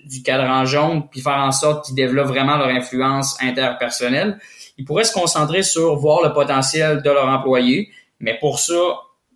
du, 0.06 0.22
cadran 0.22 0.64
jaune, 0.64 1.08
puis 1.10 1.20
faire 1.20 1.38
en 1.38 1.50
sorte 1.50 1.84
qu'ils 1.84 1.96
développent 1.96 2.28
vraiment 2.28 2.56
leur 2.56 2.68
influence 2.68 3.36
interpersonnelle. 3.42 4.38
Ils 4.78 4.84
pourraient 4.84 5.04
se 5.04 5.12
concentrer 5.12 5.64
sur 5.64 5.96
voir 5.96 6.22
le 6.22 6.32
potentiel 6.32 7.02
de 7.02 7.10
leur 7.10 7.26
employé, 7.26 7.90
mais 8.20 8.38
pour 8.38 8.60
ça, 8.60 8.80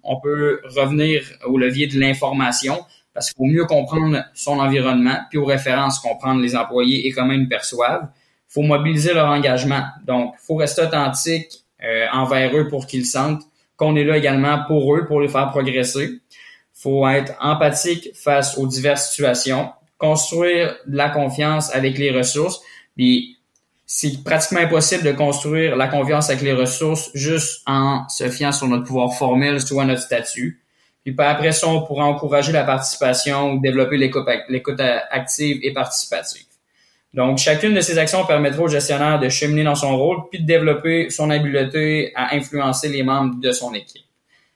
on 0.04 0.20
peut 0.20 0.60
revenir 0.64 1.24
au 1.46 1.58
levier 1.58 1.88
de 1.88 1.98
l'information, 1.98 2.84
parce 3.12 3.32
qu'il 3.32 3.36
faut 3.36 3.52
mieux 3.52 3.66
comprendre 3.66 4.24
son 4.34 4.60
environnement, 4.60 5.18
puis 5.30 5.38
aux 5.38 5.44
références, 5.44 5.98
comprendre 5.98 6.40
les 6.40 6.54
employés 6.54 7.08
et 7.08 7.10
comment 7.10 7.32
ils 7.32 7.48
perçoivent 7.48 8.08
faut 8.54 8.62
mobiliser 8.62 9.12
leur 9.12 9.26
engagement. 9.26 9.82
Donc, 10.06 10.34
faut 10.38 10.54
rester 10.54 10.82
authentique 10.82 11.63
euh, 11.84 12.06
envers 12.12 12.56
eux 12.56 12.68
pour 12.68 12.86
qu'ils 12.86 13.06
sentent 13.06 13.42
qu'on 13.76 13.96
est 13.96 14.04
là 14.04 14.16
également 14.16 14.64
pour 14.66 14.94
eux, 14.94 15.06
pour 15.06 15.20
les 15.20 15.28
faire 15.28 15.50
progresser. 15.50 16.20
faut 16.72 17.06
être 17.08 17.32
empathique 17.40 18.10
face 18.14 18.58
aux 18.58 18.66
diverses 18.66 19.10
situations, 19.10 19.70
construire 19.98 20.76
de 20.86 20.96
la 20.96 21.08
confiance 21.08 21.74
avec 21.74 21.98
les 21.98 22.10
ressources. 22.10 22.60
Puis, 22.96 23.38
c'est 23.86 24.22
pratiquement 24.24 24.60
impossible 24.60 25.02
de 25.02 25.12
construire 25.12 25.76
la 25.76 25.88
confiance 25.88 26.30
avec 26.30 26.42
les 26.42 26.52
ressources 26.52 27.10
juste 27.14 27.62
en 27.66 28.08
se 28.08 28.28
fiant 28.28 28.52
sur 28.52 28.66
notre 28.66 28.84
pouvoir 28.84 29.14
formel, 29.14 29.60
soit 29.60 29.84
notre 29.84 30.02
statut. 30.02 30.64
Puis 31.04 31.14
après 31.18 31.52
ça, 31.52 31.68
on 31.68 31.84
pourra 31.84 32.06
encourager 32.06 32.50
la 32.50 32.64
participation 32.64 33.52
ou 33.52 33.60
développer 33.60 33.98
l'écoute 33.98 34.80
active 34.80 35.58
et 35.62 35.72
participative. 35.72 36.46
Donc, 37.14 37.38
chacune 37.38 37.74
de 37.74 37.80
ces 37.80 37.96
actions 37.96 38.26
permettra 38.26 38.62
au 38.62 38.68
gestionnaire 38.68 39.20
de 39.20 39.28
cheminer 39.28 39.62
dans 39.62 39.76
son 39.76 39.96
rôle 39.96 40.28
puis 40.30 40.40
de 40.40 40.46
développer 40.46 41.10
son 41.10 41.30
habileté 41.30 42.12
à 42.16 42.34
influencer 42.34 42.88
les 42.88 43.04
membres 43.04 43.40
de 43.40 43.52
son 43.52 43.72
équipe. 43.72 44.02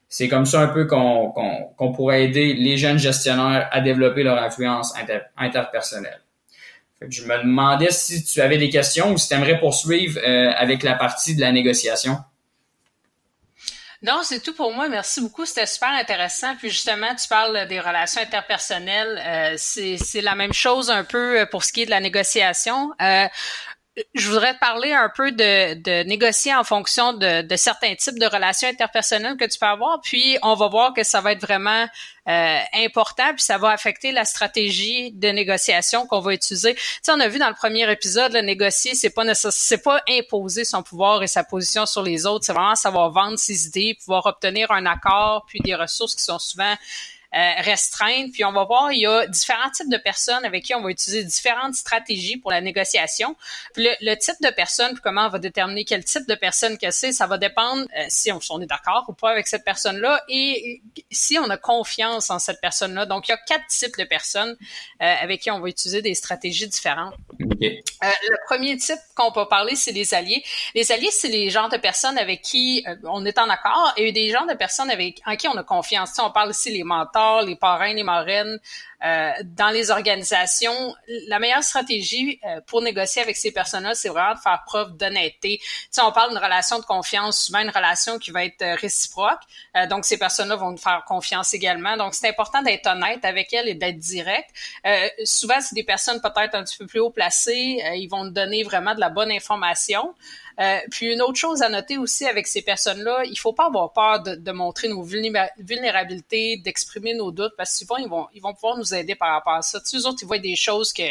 C'est 0.08 0.26
comme 0.26 0.44
ça 0.44 0.62
un 0.62 0.66
peu 0.66 0.86
qu'on 0.86 1.92
pourrait 1.94 2.24
aider 2.24 2.54
les 2.54 2.76
jeunes 2.76 2.98
gestionnaires 2.98 3.68
à 3.70 3.80
développer 3.80 4.24
leur 4.24 4.42
influence 4.42 4.92
interpersonnelle. 5.36 6.20
je 7.08 7.22
me 7.22 7.38
demandais 7.42 7.92
si 7.92 8.24
tu 8.24 8.40
avais 8.40 8.58
des 8.58 8.70
questions 8.70 9.12
ou 9.12 9.18
si 9.18 9.28
tu 9.28 9.34
aimerais 9.34 9.60
poursuivre 9.60 10.18
euh, 10.26 10.50
avec 10.56 10.82
la 10.82 10.94
partie 10.94 11.36
de 11.36 11.40
la 11.40 11.52
négociation. 11.52 12.16
Non, 14.00 14.20
c'est 14.22 14.40
tout 14.40 14.54
pour 14.54 14.72
moi. 14.72 14.88
Merci 14.88 15.20
beaucoup. 15.20 15.44
C'était 15.44 15.66
super 15.66 15.88
intéressant. 15.90 16.54
Puis 16.56 16.70
justement, 16.70 17.14
tu 17.16 17.26
parles 17.26 17.66
des 17.66 17.80
relations 17.80 18.20
interpersonnelles. 18.20 19.20
Euh, 19.26 19.54
c'est 19.56 20.20
la 20.20 20.36
même 20.36 20.52
chose 20.52 20.90
un 20.90 21.02
peu 21.02 21.46
pour 21.50 21.64
ce 21.64 21.72
qui 21.72 21.82
est 21.82 21.86
de 21.86 21.90
la 21.90 22.00
négociation. 22.00 22.92
Euh, 23.02 23.26
je 24.14 24.28
voudrais 24.28 24.56
parler 24.58 24.92
un 24.92 25.10
peu 25.14 25.32
de, 25.32 26.02
négocier 26.04 26.54
en 26.54 26.64
fonction 26.64 27.12
de, 27.12 27.44
certains 27.56 27.94
types 27.94 28.18
de 28.18 28.26
relations 28.26 28.68
interpersonnelles 28.68 29.36
que 29.36 29.44
tu 29.44 29.58
peux 29.58 29.66
avoir. 29.66 30.00
Puis 30.00 30.38
on 30.42 30.54
va 30.54 30.68
voir 30.68 30.94
que 30.94 31.02
ça 31.02 31.20
va 31.20 31.32
être 31.32 31.42
vraiment 31.42 31.86
euh, 32.28 32.58
important, 32.74 33.32
puis 33.34 33.42
ça 33.42 33.58
va 33.58 33.70
affecter 33.70 34.12
la 34.12 34.24
stratégie 34.24 35.12
de 35.12 35.28
négociation 35.28 36.06
qu'on 36.06 36.20
va 36.20 36.34
utiliser. 36.34 36.74
Tu 36.74 36.82
sais, 37.02 37.12
on 37.12 37.20
a 37.20 37.28
vu 37.28 37.38
dans 37.38 37.48
le 37.48 37.54
premier 37.54 37.90
épisode, 37.90 38.32
le 38.32 38.40
négocier, 38.40 38.94
c'est 38.94 39.10
pas 39.10 39.22
c'est 39.34 39.82
pas 39.82 40.02
imposer 40.08 40.64
son 40.64 40.82
pouvoir 40.82 41.22
et 41.22 41.26
sa 41.26 41.44
position 41.44 41.86
sur 41.86 42.02
les 42.02 42.26
autres. 42.26 42.44
C'est 42.44 42.52
vraiment 42.52 42.74
savoir 42.74 43.10
vendre 43.10 43.38
ses 43.38 43.66
idées, 43.66 43.96
pouvoir 43.98 44.26
obtenir 44.26 44.70
un 44.70 44.86
accord, 44.86 45.44
puis 45.46 45.60
des 45.60 45.74
ressources 45.74 46.14
qui 46.14 46.22
sont 46.22 46.38
souvent 46.38 46.74
restreinte. 47.32 48.32
Puis 48.32 48.44
on 48.44 48.52
va 48.52 48.64
voir, 48.64 48.92
il 48.92 49.00
y 49.00 49.06
a 49.06 49.26
différents 49.26 49.70
types 49.70 49.90
de 49.90 49.96
personnes 49.96 50.44
avec 50.44 50.64
qui 50.64 50.74
on 50.74 50.80
va 50.80 50.90
utiliser 50.90 51.24
différentes 51.24 51.74
stratégies 51.74 52.36
pour 52.38 52.50
la 52.50 52.60
négociation. 52.60 53.36
Puis 53.74 53.86
le, 54.00 54.14
type 54.14 54.36
de 54.42 54.50
personne, 54.50 54.92
puis 54.92 55.02
comment 55.02 55.26
on 55.26 55.28
va 55.28 55.38
déterminer 55.38 55.84
quel 55.84 56.04
type 56.04 56.26
de 56.26 56.34
personne 56.34 56.78
que 56.78 56.90
c'est, 56.90 57.12
ça 57.12 57.26
va 57.26 57.38
dépendre 57.38 57.82
euh, 57.96 58.04
si 58.08 58.32
on, 58.32 58.40
on 58.50 58.60
est 58.60 58.66
d'accord 58.66 59.04
ou 59.08 59.12
pas 59.12 59.30
avec 59.30 59.46
cette 59.46 59.64
personne-là 59.64 60.22
et 60.28 60.82
si 61.10 61.38
on 61.38 61.48
a 61.50 61.56
confiance 61.56 62.30
en 62.30 62.38
cette 62.38 62.60
personne-là. 62.60 63.06
Donc 63.06 63.28
il 63.28 63.32
y 63.32 63.34
a 63.34 63.38
quatre 63.46 63.66
types 63.68 63.96
de 63.98 64.04
personnes 64.04 64.56
euh, 65.02 65.14
avec 65.20 65.42
qui 65.42 65.50
on 65.50 65.60
va 65.60 65.68
utiliser 65.68 66.02
des 66.02 66.14
stratégies 66.14 66.68
différentes. 66.68 67.14
le 67.38 68.46
premier 68.46 68.76
type 68.76 68.98
qu'on 69.14 69.32
peut 69.32 69.48
parler, 69.48 69.76
c'est 69.76 69.92
les 69.92 70.14
alliés. 70.14 70.42
Les 70.74 70.90
alliés, 70.92 71.10
c'est 71.10 71.28
les 71.28 71.50
genres 71.50 71.68
de 71.68 71.76
personnes 71.76 72.18
avec 72.18 72.42
qui 72.42 72.84
on 73.04 73.24
est 73.24 73.38
en 73.38 73.48
accord 73.48 73.92
et 73.96 74.12
des 74.12 74.30
genres 74.30 74.46
de 74.46 74.54
personnes 74.54 74.90
avec 74.90 75.20
en 75.26 75.36
qui 75.36 75.48
on 75.48 75.56
a 75.56 75.62
confiance. 75.62 76.12
on 76.18 76.30
parle 76.30 76.50
ici 76.50 76.70
les 76.70 76.84
mentors 76.84 77.18
les 77.42 77.56
parrains, 77.56 77.94
les 77.94 78.04
marraines, 78.04 78.58
euh, 79.04 79.30
dans 79.44 79.68
les 79.68 79.90
organisations, 79.90 80.94
la 81.28 81.38
meilleure 81.38 81.62
stratégie 81.62 82.40
euh, 82.44 82.60
pour 82.66 82.82
négocier 82.82 83.22
avec 83.22 83.36
ces 83.36 83.52
personnes-là, 83.52 83.94
c'est 83.94 84.08
vraiment 84.08 84.34
de 84.34 84.40
faire 84.40 84.62
preuve 84.66 84.96
d'honnêteté. 84.96 85.60
Tu 85.92 86.00
on 86.00 86.10
parle 86.10 86.30
d'une 86.30 86.38
relation 86.38 86.78
de 86.78 86.84
confiance, 86.84 87.38
souvent 87.44 87.60
une 87.60 87.70
relation 87.70 88.18
qui 88.18 88.32
va 88.32 88.44
être 88.44 88.62
euh, 88.62 88.74
réciproque. 88.74 89.40
donc, 89.88 90.04
ces 90.04 90.18
personnes-là 90.18 90.56
vont 90.56 90.72
nous 90.72 90.78
faire 90.78 91.04
confiance 91.06 91.54
également. 91.54 91.96
Donc, 91.96 92.14
c'est 92.14 92.28
important 92.28 92.62
d'être 92.62 92.86
honnête 92.86 93.24
avec 93.24 93.52
elles 93.52 93.68
et 93.68 93.74
d'être 93.74 93.98
direct. 93.98 94.50
souvent, 95.24 95.60
c'est 95.60 95.74
des 95.74 95.84
personnes 95.84 96.20
peut-être 96.20 96.54
un 96.54 96.64
petit 96.64 96.78
peu 96.78 96.86
plus 96.86 97.00
haut 97.00 97.10
placées. 97.10 97.80
ils 97.94 98.08
vont 98.08 98.24
nous 98.24 98.30
donner 98.30 98.62
vraiment 98.62 98.94
de 98.94 99.00
la 99.00 99.10
bonne 99.10 99.30
information. 99.30 100.14
Euh, 100.60 100.78
puis 100.90 101.12
une 101.12 101.22
autre 101.22 101.38
chose 101.38 101.62
à 101.62 101.68
noter 101.68 101.98
aussi 101.98 102.26
avec 102.26 102.48
ces 102.48 102.62
personnes-là, 102.62 103.22
il 103.24 103.38
faut 103.38 103.52
pas 103.52 103.66
avoir 103.66 103.92
peur 103.92 104.22
de, 104.22 104.34
de 104.34 104.50
montrer 104.50 104.88
nos 104.88 105.02
vulnérabilités, 105.02 106.56
d'exprimer 106.56 107.14
nos 107.14 107.30
doutes, 107.30 107.52
parce 107.56 107.72
que 107.72 107.78
souvent 107.78 107.96
ils 107.96 108.08
vont 108.08 108.26
ils 108.34 108.42
vont 108.42 108.54
pouvoir 108.54 108.76
nous 108.76 108.87
aider 108.94 109.14
par 109.14 109.32
rapport 109.32 109.54
à 109.54 109.62
ça. 109.62 109.80
Tu 109.80 109.98
sais, 109.98 110.06
autres 110.06 110.18
ils 110.22 110.26
voient 110.26 110.38
des 110.38 110.56
choses 110.56 110.92
que 110.92 111.02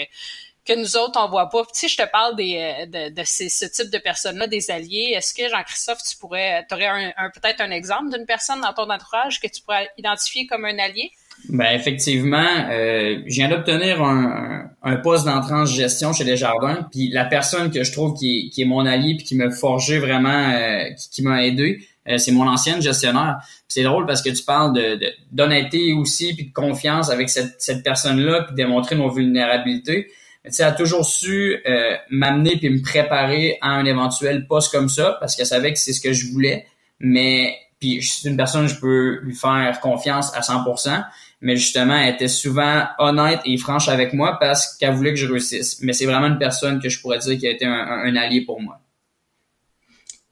que 0.67 0.77
nous 0.77 0.97
autres, 0.97 1.19
on 1.23 1.29
voit 1.29 1.49
pas. 1.49 1.63
Tu 1.63 1.69
sais, 1.73 1.87
je 1.87 1.97
te 1.97 2.11
parle 2.11 2.33
euh, 2.39 2.85
de, 2.85 3.15
de 3.15 3.21
ces, 3.23 3.49
ce 3.49 3.65
type 3.65 3.89
de 3.89 3.97
personnes-là, 3.97 4.47
des 4.47 4.69
alliés. 4.69 5.13
Est-ce 5.15 5.33
que, 5.33 5.49
Jean-Christophe, 5.49 5.99
tu 6.03 6.17
pourrais, 6.17 6.65
tu 6.67 6.75
aurais 6.75 7.13
peut-être 7.33 7.61
un 7.61 7.71
exemple 7.71 8.11
d'une 8.11 8.25
personne 8.25 8.61
dans 8.61 8.73
ton 8.73 8.89
entourage 8.91 9.39
que 9.39 9.47
tu 9.47 9.61
pourrais 9.61 9.89
identifier 9.97 10.45
comme 10.45 10.65
un 10.65 10.77
allié? 10.77 11.11
Ben 11.49 11.71
effectivement, 11.73 12.67
euh, 12.69 13.21
je 13.25 13.35
viens 13.35 13.47
d'obtenir 13.47 14.01
un, 14.01 14.95
poste 15.03 15.25
d'entrée 15.25 15.65
gestion 15.67 16.11
chez 16.11 16.23
Desjardins, 16.23 16.87
puis 16.91 17.09
la 17.09 17.25
personne 17.25 17.69
que 17.69 17.83
je 17.83 17.91
trouve 17.91 18.17
qui 18.17 18.39
est, 18.39 18.49
qui 18.49 18.63
est 18.63 18.65
mon 18.65 18.85
allié 18.85 19.15
puis 19.15 19.25
qui 19.25 19.35
m'a 19.35 19.51
forgé 19.51 19.99
vraiment, 19.99 20.49
euh, 20.49 20.85
qui, 21.11 21.21
m'a 21.21 21.45
aidé, 21.45 21.87
euh, 22.09 22.17
c'est 22.17 22.31
mon 22.31 22.47
ancienne 22.47 22.81
gestionnaire. 22.81 23.37
C'est 23.67 23.83
drôle 23.83 24.05
parce 24.05 24.21
que 24.21 24.29
tu 24.29 24.43
parles 24.43 24.73
de 24.73 24.99
d'honnêteté 25.31 25.93
aussi 25.93 26.33
puis 26.33 26.47
de 26.47 26.53
confiance 26.53 27.09
avec 27.09 27.29
cette, 27.29 27.55
cette 27.59 27.83
personne-là 27.83 28.43
puis 28.43 28.55
démontrer 28.55 28.95
nos 28.95 29.09
vulnérabilités. 29.09 30.07
Tu 30.45 30.53
sais, 30.53 30.63
elle 30.63 30.69
a 30.69 30.71
toujours 30.71 31.05
su 31.05 31.57
euh, 31.67 31.95
m'amener 32.09 32.57
puis 32.57 32.69
me 32.69 32.81
préparer 32.81 33.57
à 33.61 33.71
un 33.71 33.85
éventuel 33.85 34.47
poste 34.47 34.71
comme 34.71 34.87
ça 34.87 35.17
parce 35.19 35.35
qu'elle 35.35 35.45
savait 35.45 35.73
que 35.73 35.79
c'est 35.79 35.93
ce 35.93 36.01
que 36.01 36.13
je 36.13 36.31
voulais. 36.31 36.65
Mais 36.99 37.55
puis 37.79 38.01
c'est 38.01 38.29
une 38.29 38.37
personne 38.37 38.67
je 38.67 38.79
peux 38.79 39.19
lui 39.21 39.35
faire 39.35 39.79
confiance 39.81 40.33
à 40.35 40.39
100% 40.39 41.03
mais 41.41 41.55
justement, 41.55 41.95
elle 41.95 42.15
était 42.15 42.27
souvent 42.27 42.85
honnête 42.97 43.41
et 43.45 43.57
franche 43.57 43.89
avec 43.89 44.13
moi 44.13 44.37
parce 44.39 44.75
qu'elle 44.77 44.93
voulait 44.93 45.11
que 45.11 45.19
je 45.19 45.27
réussisse. 45.27 45.81
Mais 45.81 45.93
c'est 45.93 46.05
vraiment 46.05 46.27
une 46.27 46.39
personne 46.39 46.79
que 46.81 46.89
je 46.89 46.99
pourrais 46.99 47.19
dire 47.19 47.37
qui 47.37 47.47
a 47.47 47.51
été 47.51 47.65
un, 47.65 48.15
allié 48.15 48.41
pour 48.41 48.61
moi. 48.61 48.79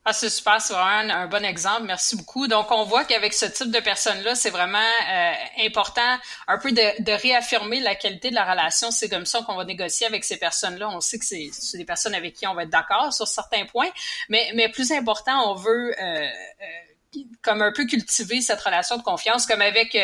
Ah, 0.08 0.14
c'est 0.14 0.30
super, 0.30 0.62
c'est 0.62 0.74
vraiment 0.74 1.12
un, 1.16 1.26
bon 1.26 1.44
exemple. 1.44 1.82
Merci 1.86 2.16
beaucoup. 2.16 2.48
Donc, 2.48 2.70
on 2.70 2.84
voit 2.84 3.06
qu'avec 3.06 3.34
ce 3.34 3.48
type 3.48 3.72
de 3.72 3.80
personnes-là, 3.80 4.36
c'est 4.36 4.52
vraiment 4.52 4.78
euh, 4.78 5.34
important 5.66 6.18
un 6.48 6.60
peu 6.60 6.72
de, 6.72 7.12
réaffirmer 7.12 7.80
la 7.80 7.96
qualité 7.96 8.30
de 8.30 8.36
la 8.36 8.46
relation. 8.46 8.92
C'est 8.92 9.10
comme 9.10 9.26
ça 9.26 9.42
qu'on 9.42 9.56
va 9.56 9.66
négocier 9.66 10.06
avec 10.06 10.24
ces 10.24 10.38
personnes-là. 10.38 10.90
On 10.90 11.02
sait 11.02 11.18
que 11.18 11.26
c'est 11.26 11.50
des 11.74 11.86
personnes 11.86 12.14
avec 12.14 12.36
qui 12.36 12.46
on 12.46 12.54
va 12.54 12.64
être 12.64 12.70
d'accord 12.70 13.12
sur 13.14 13.28
certains 13.28 13.66
points, 13.66 13.90
mais, 14.30 14.52
mais 14.54 14.70
plus 14.70 14.92
important, 14.92 15.52
on 15.52 15.56
veut 15.56 16.00
euh, 16.00 16.28
euh, 16.28 17.20
comme 17.42 17.64
un 17.64 17.72
peu 17.72 17.86
cultiver 17.86 18.42
cette 18.42 18.62
relation 18.62 18.98
de 18.98 19.02
confiance, 19.02 19.48
comme 19.48 19.62
avec 19.62 19.98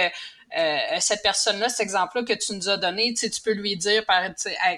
euh, 0.58 0.98
cette 1.00 1.22
personne-là, 1.24 1.70
cet 1.70 1.80
exemple-là 1.80 2.26
que 2.26 2.34
tu 2.34 2.54
nous 2.54 2.68
as 2.68 2.76
donné, 2.76 3.14
tu, 3.14 3.30
peux 3.42 3.54
lui 3.54 3.78
dire 3.78 4.06
par, 4.06 4.18
à, 4.24 4.72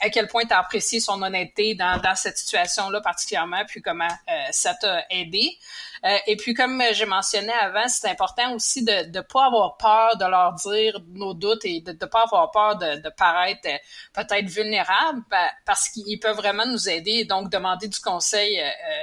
à 0.00 0.10
quel 0.10 0.28
point 0.28 0.44
tu 0.44 0.52
as 0.52 0.58
apprécié 0.58 1.00
son 1.00 1.22
honnêteté 1.22 1.74
dans, 1.74 1.98
dans 2.00 2.14
cette 2.14 2.36
situation-là 2.36 3.00
particulièrement, 3.00 3.64
puis 3.66 3.80
comment 3.80 4.04
euh, 4.06 4.32
ça 4.50 4.74
t'a 4.74 5.04
aidé. 5.08 5.58
Euh, 6.04 6.18
et 6.26 6.36
puis, 6.36 6.52
comme 6.52 6.82
j'ai 6.92 7.06
mentionné 7.06 7.52
avant, 7.52 7.88
c'est 7.88 8.08
important 8.10 8.52
aussi 8.52 8.84
de 8.84 9.10
ne 9.10 9.20
pas 9.22 9.46
avoir 9.46 9.78
peur 9.78 10.18
de 10.18 10.26
leur 10.26 10.52
dire 10.54 11.00
nos 11.14 11.32
doutes 11.32 11.64
et 11.64 11.80
de 11.80 11.92
ne 11.92 12.06
pas 12.06 12.24
avoir 12.24 12.50
peur 12.50 12.76
de, 12.76 13.00
de 13.00 13.08
paraître 13.08 13.66
peut-être 14.12 14.46
vulnérable 14.46 15.22
parce 15.64 15.88
qu'ils 15.88 16.20
peuvent 16.20 16.36
vraiment 16.36 16.66
nous 16.66 16.88
aider. 16.90 17.24
Donc, 17.24 17.50
demander 17.50 17.88
du 17.88 17.98
conseil, 17.98 18.62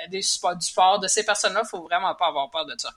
des 0.09 0.19
du 0.19 0.61
support 0.61 0.99
de 0.99 1.07
ces 1.07 1.25
personnes-là, 1.25 1.63
faut 1.63 1.81
vraiment 1.81 2.13
pas 2.13 2.27
avoir 2.27 2.51
peur 2.51 2.65
de 2.67 2.75
ça. 2.77 2.91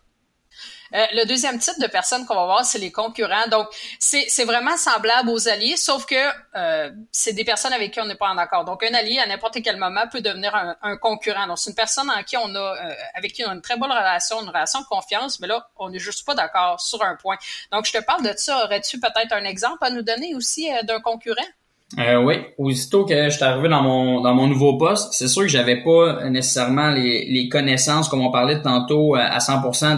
Euh, 0.94 1.04
le 1.12 1.26
deuxième 1.26 1.58
type 1.58 1.80
de 1.80 1.88
personnes 1.88 2.24
qu'on 2.24 2.36
va 2.36 2.44
voir, 2.44 2.64
c'est 2.64 2.78
les 2.78 2.92
concurrents. 2.92 3.48
Donc, 3.50 3.66
c'est 3.98 4.44
vraiment 4.44 4.76
semblable 4.76 5.28
aux 5.30 5.48
alliés, 5.48 5.76
sauf 5.76 6.06
que 6.06 6.14
euh, 6.56 6.90
c'est 7.10 7.32
des 7.32 7.44
personnes 7.44 7.72
avec 7.72 7.92
qui 7.92 8.00
on 8.00 8.06
n'est 8.06 8.14
pas 8.14 8.28
en 8.28 8.38
accord. 8.38 8.64
Donc, 8.64 8.84
un 8.84 8.94
allié, 8.94 9.18
à 9.18 9.26
n'importe 9.26 9.58
quel 9.62 9.76
moment, 9.76 10.02
peut 10.10 10.20
devenir 10.20 10.54
un, 10.54 10.96
concurrent. 10.96 11.48
Donc, 11.48 11.58
c'est 11.58 11.70
une 11.70 11.76
personne 11.76 12.08
en 12.10 12.22
qui 12.22 12.36
on 12.36 12.54
a, 12.54 12.58
euh, 12.58 12.94
avec 13.14 13.32
qui 13.32 13.44
on 13.44 13.50
a 13.50 13.54
une 13.54 13.62
très 13.62 13.76
bonne 13.76 13.90
relation, 13.90 14.40
une 14.40 14.48
relation 14.48 14.80
de 14.80 14.86
confiance, 14.86 15.40
mais 15.40 15.48
là, 15.48 15.66
on 15.76 15.90
n'est 15.90 15.98
juste 15.98 16.24
pas 16.24 16.34
d'accord 16.34 16.80
sur 16.80 17.02
un 17.02 17.16
point. 17.16 17.36
Donc, 17.72 17.86
je 17.86 17.92
te 17.92 18.02
parle 18.04 18.22
de 18.22 18.32
ça. 18.36 18.64
Aurais-tu 18.64 19.00
peut-être 19.00 19.32
un 19.32 19.44
exemple 19.44 19.78
à 19.80 19.90
nous 19.90 20.02
donner 20.02 20.34
aussi 20.36 20.68
d'un 20.84 21.00
concurrent? 21.00 21.42
Euh, 21.98 22.16
oui, 22.16 22.36
aussitôt 22.58 23.04
que 23.04 23.24
je 23.24 23.30
suis 23.30 23.44
arrivé 23.44 23.68
dans 23.68 23.82
mon 23.82 24.20
dans 24.20 24.34
mon 24.34 24.48
nouveau 24.48 24.78
poste, 24.78 25.12
c'est 25.12 25.28
sûr 25.28 25.42
que 25.42 25.48
j'avais 25.48 25.82
pas 25.82 26.24
nécessairement 26.28 26.88
les, 26.88 27.26
les 27.26 27.48
connaissances, 27.48 28.08
comme 28.08 28.22
on 28.22 28.32
parlait 28.32 28.62
tantôt, 28.62 29.14
à 29.14 29.38
100% 29.38 29.96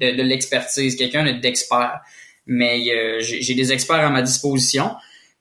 de, 0.00 0.10
de, 0.16 0.22
l'expertise, 0.22 0.96
quelqu'un 0.96 1.32
d'expert. 1.38 2.00
Mais 2.46 2.82
euh, 2.90 3.20
j'ai 3.20 3.54
des 3.54 3.72
experts 3.72 4.04
à 4.04 4.10
ma 4.10 4.22
disposition. 4.22 4.90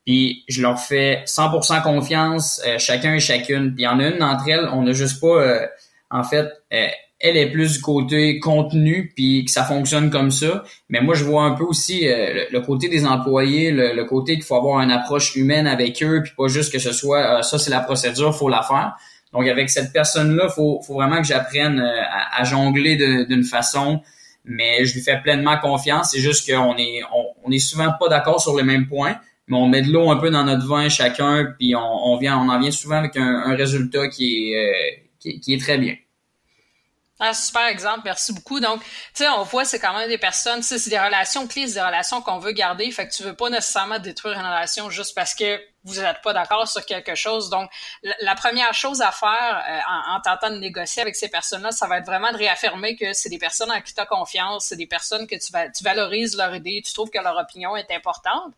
Puis 0.06 0.44
je 0.48 0.62
leur 0.62 0.80
fais 0.80 1.24
100% 1.26 1.84
confiance, 1.84 2.62
euh, 2.66 2.78
chacun 2.80 3.16
et 3.16 3.20
chacune. 3.20 3.74
Puis 3.74 3.84
il 3.84 3.86
y 3.86 3.88
en 3.88 4.00
a 4.00 4.08
une 4.08 4.18
d'entre 4.18 4.48
elles, 4.48 4.68
on 4.72 4.84
n'a 4.84 4.94
juste 4.94 5.20
pas, 5.20 5.28
euh, 5.28 5.68
en 6.10 6.24
fait, 6.24 6.48
elle 6.70 7.38
est 7.38 7.52
plus 7.52 7.78
du 7.78 7.82
côté 7.82 8.40
contenu, 8.40 9.14
puis 9.16 9.46
que 9.46 9.52
ça 9.52 9.64
fonctionne 9.64 10.10
comme 10.10 10.32
ça. 10.32 10.64
Mais 10.90 11.02
moi, 11.02 11.14
je 11.14 11.24
vois 11.24 11.44
un 11.44 11.52
peu 11.52 11.64
aussi 11.64 12.02
le, 12.04 12.60
côté 12.60 12.90
des 12.90 13.06
employés, 13.06 13.72
le, 13.72 14.04
côté 14.06 14.34
qu'il 14.34 14.44
faut 14.44 14.56
avoir 14.56 14.82
une 14.82 14.92
approche 14.92 15.36
humaine 15.36 15.68
avec 15.68 16.02
eux, 16.02 16.22
puis 16.24 16.34
pas 16.36 16.48
juste 16.48 16.74
que 16.74 16.80
ce 16.80 16.92
soit 16.92 17.44
ça, 17.44 17.60
c'est 17.60 17.70
la 17.70 17.80
procédure, 17.80 18.36
faut 18.36 18.50
la 18.50 18.64
faire. 18.64 18.96
Donc 19.34 19.48
avec 19.48 19.70
cette 19.70 19.94
personne-là, 19.94 20.50
faut, 20.50 20.82
faut 20.86 20.96
vraiment 20.96 21.22
que 21.22 21.28
j'apprenne 21.28 21.80
à, 21.80 22.44
jongler 22.44 22.96
d'une 23.28 23.44
façon 23.44 24.02
mais 24.46 24.86
je 24.86 24.94
lui 24.94 25.02
fais 25.02 25.20
pleinement 25.22 25.58
confiance. 25.60 26.12
C'est 26.12 26.20
juste 26.20 26.50
qu'on 26.50 26.78
est, 26.78 27.02
on, 27.44 27.52
est 27.52 27.60
souvent 27.60 27.92
pas 28.00 28.10
d'accord 28.10 28.42
sur 28.42 28.58
les 28.58 28.64
mêmes 28.64 28.88
points, 28.88 29.18
mais 29.48 29.58
on 29.58 29.68
met 29.68 29.82
de 29.82 29.92
l'eau 29.92 30.10
un 30.10 30.18
peu 30.18 30.30
dans 30.30 30.44
notre 30.44 30.66
vin 30.68 30.90
chacun, 30.90 31.54
puis 31.58 31.76
on, 31.76 32.18
vient, 32.18 32.38
on 32.40 32.50
en 32.50 32.60
vient 32.60 32.72
souvent 32.72 32.98
avec 32.98 33.18
un, 33.18 33.56
résultat 33.56 34.08
qui 34.08 34.52
est, 34.52 34.58
euh, 34.58 35.38
qui, 35.40 35.54
est 35.54 35.60
très 35.60 35.78
bien. 35.78 35.96
Ah, 37.24 37.36
super 37.36 37.68
exemple, 37.68 38.02
merci 38.04 38.34
beaucoup. 38.34 38.60
Donc, 38.60 38.82
tu 38.82 38.90
sais, 39.14 39.30
on 39.30 39.44
voit, 39.44 39.64
c'est 39.64 39.78
quand 39.78 39.96
même 39.96 40.10
des 40.10 40.18
personnes, 40.18 40.64
c'est 40.64 40.90
des 40.90 40.98
relations 40.98 41.48
clés, 41.48 41.68
c'est 41.68 41.76
des 41.76 41.82
relations 41.82 42.20
qu'on 42.20 42.40
veut 42.40 42.52
garder. 42.52 42.90
Fait 42.90 43.08
que 43.08 43.14
tu 43.14 43.22
veux 43.22 43.36
pas 43.36 43.52
nécessairement 43.52 44.00
détruire 44.00 44.40
une 44.40 44.46
relation 44.46 44.90
juste 44.90 45.14
parce 45.14 45.36
que 45.36 45.62
vous 45.84 46.02
n'êtes 46.02 46.24
pas 46.24 46.34
d'accord 46.34 46.68
sur 46.68 46.84
quelque 46.84 47.14
chose. 47.14 47.52
Donc, 47.52 47.70
la, 48.22 48.34
première 48.34 48.74
chose 48.74 49.04
à 49.04 49.12
faire 49.12 49.64
euh, 49.70 50.16
en, 50.16 50.20
tentant 50.22 50.50
de 50.50 50.58
négocier 50.58 51.04
avec 51.04 51.16
ces 51.16 51.30
personnes-là, 51.30 51.72
ça 51.72 51.86
va 51.86 52.00
être 52.00 52.08
vraiment 52.08 52.32
de 52.32 52.38
réaffirmer 52.38 52.96
que 52.96 53.14
c'est 53.14 53.30
des 53.30 53.38
personnes 53.38 53.70
en 53.70 53.80
qui 53.82 53.94
tu 53.94 54.02
as 54.02 54.08
confiance, 54.08 54.66
c'est 54.66 54.76
des 54.76 54.88
personnes 54.88 55.28
que 55.28 55.36
tu, 55.36 55.52
tu 55.78 55.84
valorises 55.84 56.36
leur 56.36 56.56
idée, 56.56 56.82
tu 56.84 56.92
trouves 56.92 57.12
que 57.12 57.20
leur 57.20 57.38
opinion 57.38 57.78
est 57.78 57.92
importante. 57.92 58.56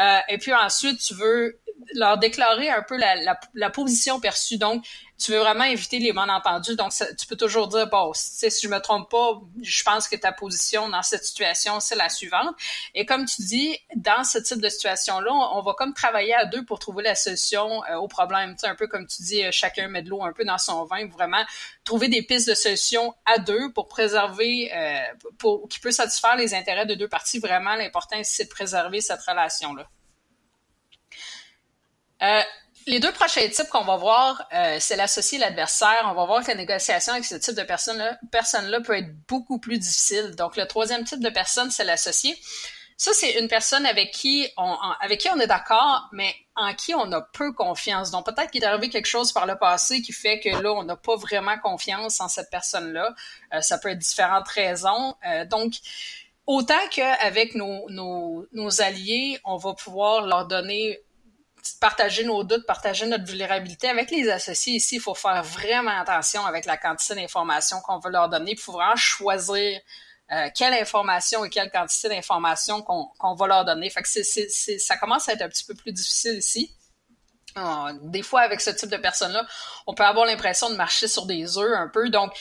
Euh, 0.00 0.18
et 0.28 0.38
puis 0.38 0.52
ensuite, 0.52 1.00
tu 1.00 1.14
veux 1.14 1.60
leur 1.94 2.18
déclarer 2.18 2.70
un 2.70 2.82
peu 2.82 2.96
la, 2.96 3.14
la, 3.16 3.38
la 3.54 3.70
position 3.70 4.18
perçue. 4.18 4.58
Donc, 4.58 4.84
tu 5.20 5.32
veux 5.32 5.38
vraiment 5.38 5.64
éviter 5.64 5.98
les 5.98 6.12
malentendus. 6.12 6.76
Donc, 6.76 6.92
tu 7.18 7.26
peux 7.26 7.36
toujours 7.36 7.68
dire, 7.68 7.88
bon, 7.88 8.12
si 8.14 8.48
je 8.62 8.68
me 8.68 8.78
trompe 8.78 9.10
pas, 9.10 9.40
je 9.62 9.82
pense 9.82 10.08
que 10.08 10.16
ta 10.16 10.32
position 10.32 10.88
dans 10.88 11.02
cette 11.02 11.24
situation, 11.24 11.78
c'est 11.80 11.96
la 11.96 12.08
suivante. 12.08 12.54
Et 12.94 13.04
comme 13.04 13.26
tu 13.26 13.42
dis, 13.42 13.78
dans 13.96 14.24
ce 14.24 14.38
type 14.38 14.60
de 14.60 14.68
situation-là, 14.68 15.30
on, 15.30 15.60
va 15.60 15.74
comme 15.74 15.92
travailler 15.92 16.34
à 16.34 16.46
deux 16.46 16.64
pour 16.64 16.78
trouver 16.78 17.02
la 17.02 17.14
solution 17.14 17.84
euh, 17.84 17.96
au 17.96 18.08
problème. 18.08 18.54
Tu 18.54 18.60
sais, 18.60 18.66
un 18.66 18.74
peu 18.74 18.86
comme 18.86 19.06
tu 19.06 19.22
dis, 19.22 19.44
euh, 19.44 19.50
chacun 19.52 19.88
met 19.88 20.02
de 20.02 20.08
l'eau 20.08 20.22
un 20.22 20.32
peu 20.32 20.44
dans 20.44 20.58
son 20.58 20.84
vin, 20.84 21.06
vraiment 21.08 21.44
trouver 21.84 22.08
des 22.08 22.22
pistes 22.22 22.48
de 22.48 22.54
solution 22.54 23.14
à 23.26 23.38
deux 23.38 23.72
pour 23.72 23.88
préserver, 23.88 24.72
euh, 24.74 25.00
pour 25.38 25.68
qui 25.68 25.80
peut 25.80 25.90
satisfaire 25.90 26.36
les 26.36 26.54
intérêts 26.54 26.86
de 26.86 26.94
deux 26.94 27.08
parties. 27.08 27.38
Vraiment, 27.38 27.74
l'important, 27.74 28.20
c'est 28.22 28.44
de 28.44 28.48
préserver 28.48 29.00
cette 29.00 29.20
relation-là. 29.22 29.86
Euh, 32.22 32.42
les 32.90 32.98
deux 32.98 33.12
prochains 33.12 33.48
types 33.48 33.68
qu'on 33.68 33.84
va 33.84 33.96
voir, 33.96 34.46
euh, 34.52 34.76
c'est 34.80 34.96
l'associé 34.96 35.38
et 35.38 35.40
l'adversaire. 35.40 36.06
On 36.06 36.14
va 36.14 36.24
voir 36.24 36.42
que 36.42 36.48
la 36.48 36.56
négociation 36.56 37.12
avec 37.12 37.24
ce 37.24 37.36
type 37.36 37.54
de 37.54 37.62
personne-là 37.62 38.18
personne 38.32 38.82
peut 38.82 38.98
être 38.98 39.14
beaucoup 39.28 39.58
plus 39.58 39.78
difficile. 39.78 40.34
Donc, 40.36 40.56
le 40.56 40.66
troisième 40.66 41.04
type 41.04 41.20
de 41.20 41.30
personne, 41.30 41.70
c'est 41.70 41.84
l'associé. 41.84 42.36
Ça, 42.96 43.12
c'est 43.14 43.38
une 43.40 43.48
personne 43.48 43.86
avec 43.86 44.10
qui 44.10 44.46
on, 44.58 44.76
avec 45.00 45.20
qui 45.20 45.30
on 45.30 45.38
est 45.38 45.46
d'accord, 45.46 46.08
mais 46.12 46.34
en 46.56 46.74
qui 46.74 46.94
on 46.94 47.10
a 47.12 47.22
peu 47.22 47.52
confiance. 47.52 48.10
Donc, 48.10 48.26
peut-être 48.26 48.50
qu'il 48.50 48.62
est 48.62 48.66
arrivé 48.66 48.90
quelque 48.90 49.06
chose 49.06 49.32
par 49.32 49.46
le 49.46 49.56
passé 49.56 50.02
qui 50.02 50.12
fait 50.12 50.40
que 50.40 50.50
là, 50.50 50.72
on 50.72 50.82
n'a 50.82 50.96
pas 50.96 51.16
vraiment 51.16 51.58
confiance 51.60 52.20
en 52.20 52.28
cette 52.28 52.50
personne-là. 52.50 53.14
Euh, 53.54 53.60
ça 53.60 53.78
peut 53.78 53.90
être 53.90 53.98
différentes 53.98 54.48
raisons. 54.48 55.14
Euh, 55.26 55.46
donc, 55.46 55.74
autant 56.46 56.88
qu'avec 56.90 57.54
nos, 57.54 57.88
nos, 57.88 58.46
nos 58.52 58.82
alliés, 58.82 59.38
on 59.44 59.56
va 59.56 59.74
pouvoir 59.74 60.26
leur 60.26 60.46
donner 60.46 61.00
partager 61.80 62.24
nos 62.24 62.44
doutes, 62.44 62.66
partager 62.66 63.06
notre 63.06 63.24
vulnérabilité. 63.24 63.88
Avec 63.88 64.10
les 64.10 64.28
associés 64.28 64.74
ici, 64.74 64.96
il 64.96 65.00
faut 65.00 65.14
faire 65.14 65.42
vraiment 65.42 65.98
attention 66.00 66.44
avec 66.44 66.64
la 66.64 66.76
quantité 66.76 67.14
d'informations 67.14 67.80
qu'on 67.80 67.98
veut 67.98 68.10
leur 68.10 68.28
donner. 68.28 68.52
Il 68.52 68.58
faut 68.58 68.72
vraiment 68.72 68.96
choisir 68.96 69.80
euh, 70.32 70.48
quelle 70.54 70.74
information 70.74 71.44
et 71.44 71.50
quelle 71.50 71.70
quantité 71.70 72.08
d'informations 72.08 72.82
qu'on 72.82 73.34
va 73.34 73.46
leur 73.46 73.64
donner. 73.64 73.90
Fait 73.90 74.02
que 74.02 74.78
ça 74.78 74.96
commence 74.96 75.28
à 75.28 75.32
être 75.32 75.42
un 75.42 75.48
petit 75.48 75.64
peu 75.64 75.74
plus 75.74 75.92
difficile 75.92 76.38
ici. 76.38 76.72
Euh, 77.56 77.92
des 78.02 78.22
fois, 78.22 78.42
avec 78.42 78.60
ce 78.60 78.70
type 78.70 78.90
de 78.90 78.96
personnes-là, 78.96 79.44
on 79.86 79.94
peut 79.94 80.04
avoir 80.04 80.26
l'impression 80.26 80.70
de 80.70 80.76
marcher 80.76 81.08
sur 81.08 81.26
des 81.26 81.58
œufs 81.58 81.76
un 81.76 81.88
peu. 81.88 82.08
Donc, 82.10 82.32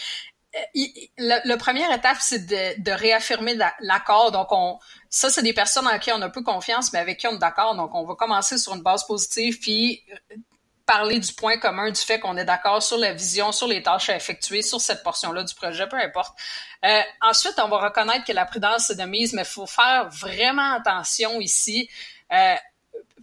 euh, 0.56 0.82
le, 1.18 1.56
première 1.58 1.92
étape, 1.92 2.18
c'est 2.20 2.46
de, 2.46 2.82
de 2.82 2.92
réaffirmer 2.92 3.58
l'accord. 3.82 4.32
Donc, 4.32 4.48
on, 4.52 4.80
ça, 5.10 5.30
c'est 5.30 5.44
des 5.44 5.54
personnes 5.54 5.88
en 5.88 6.00
qui 6.00 6.12
on 6.12 6.22
a 6.22 6.30
peu 6.30 6.44
confiance, 6.44 6.92
mais 6.94 7.00
avec 7.00 7.20
qui 7.20 7.28
on 7.28 7.36
est 7.36 7.40
d'accord. 7.40 7.76
Donc, 7.76 7.94
on 7.94 8.06
va 8.06 8.16
commencer 8.16 8.58
sur 8.58 8.76
une 8.76 8.82
base 8.82 9.06
positive, 9.06 9.60
puis 9.60 10.04
euh, 10.12 10.36
parler 10.86 11.20
du 11.20 11.34
point 11.34 11.58
commun, 11.60 11.92
du 11.92 12.02
fait 12.02 12.20
qu'on 12.20 12.36
est 12.36 12.46
d'accord 12.46 12.82
sur 12.82 12.98
la 12.98 13.14
vision, 13.14 13.52
sur 13.52 13.68
les 13.68 13.84
tâches 13.84 14.10
à 14.10 14.16
effectuer, 14.16 14.64
sur 14.64 14.82
cette 14.82 15.04
portion-là 15.04 15.44
du 15.44 15.54
projet, 15.54 15.88
peu 15.88 15.98
importe. 15.98 16.36
Euh, 16.84 17.02
ensuite, 17.22 17.54
on 17.64 17.68
va 17.68 17.78
reconnaître 17.78 18.26
que 18.26 18.34
la 18.34 18.46
prudence 18.46 18.90
est 18.90 18.96
de 18.96 19.04
mise, 19.04 19.34
mais 19.34 19.44
il 19.44 19.48
faut 19.48 19.68
faire 19.68 20.10
vraiment 20.10 20.74
attention 20.74 21.40
ici. 21.42 21.88
Euh, 22.32 22.56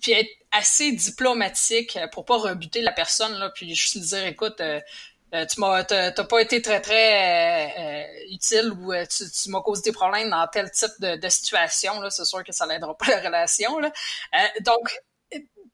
puis 0.01 0.13
être 0.13 0.31
assez 0.53 0.93
diplomatique 0.93 1.99
pour 2.13 2.25
pas 2.25 2.37
rebuter 2.37 2.83
la 2.83 2.93
personne 2.93 3.33
là 3.35 3.51
puis 3.51 3.75
juste 3.75 3.99
dire 3.99 4.27
écoute 4.27 4.61
euh, 4.61 4.81
euh, 5.35 5.45
tu 5.47 5.61
m'as 5.61 5.83
t'as, 5.85 6.13
pas 6.25 6.41
été 6.41 6.63
très 6.63 6.81
très 6.81 7.73
euh, 7.79 8.35
utile 8.35 8.73
ou 8.79 8.93
euh, 8.93 9.05
tu, 9.07 9.25
tu, 9.31 9.51
m'as 9.51 9.61
causé 9.61 9.83
des 9.83 9.93
problèmes 9.93 10.31
dans 10.31 10.47
tel 10.47 10.71
type 10.71 10.93
de, 11.01 11.17
de 11.17 11.29
situation 11.29 12.01
là. 12.01 12.11
C'est 12.11 12.25
sûr 12.25 12.45
que 12.45 12.53
ça 12.53 12.67
n'aidera 12.67 12.97
pas 12.97 13.09
la 13.09 13.21
relation 13.21 13.79
là. 13.79 13.91
Donc 14.61 14.89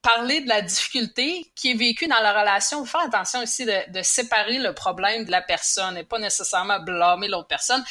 parler 0.02 0.40
de 0.40 0.48
la 0.48 0.62
difficulté 0.62 1.50
qui 1.54 1.70
est 1.70 1.74
vécue 1.74 2.08
dans 2.08 2.20
la 2.20 2.38
relation, 2.38 2.84
faire 2.84 3.02
attention 3.02 3.40
aussi 3.40 3.64
de, 3.64 4.02
séparer 4.02 4.58
le 4.58 4.74
problème 4.74 5.24
de 5.24 5.30
la 5.30 5.40
personne 5.40 5.96
et 5.96 6.02
pas 6.02 6.18
nécessairement 6.18 6.80
blâmer 6.80 7.28
l'autre 7.28 7.46
personne. 7.46 7.82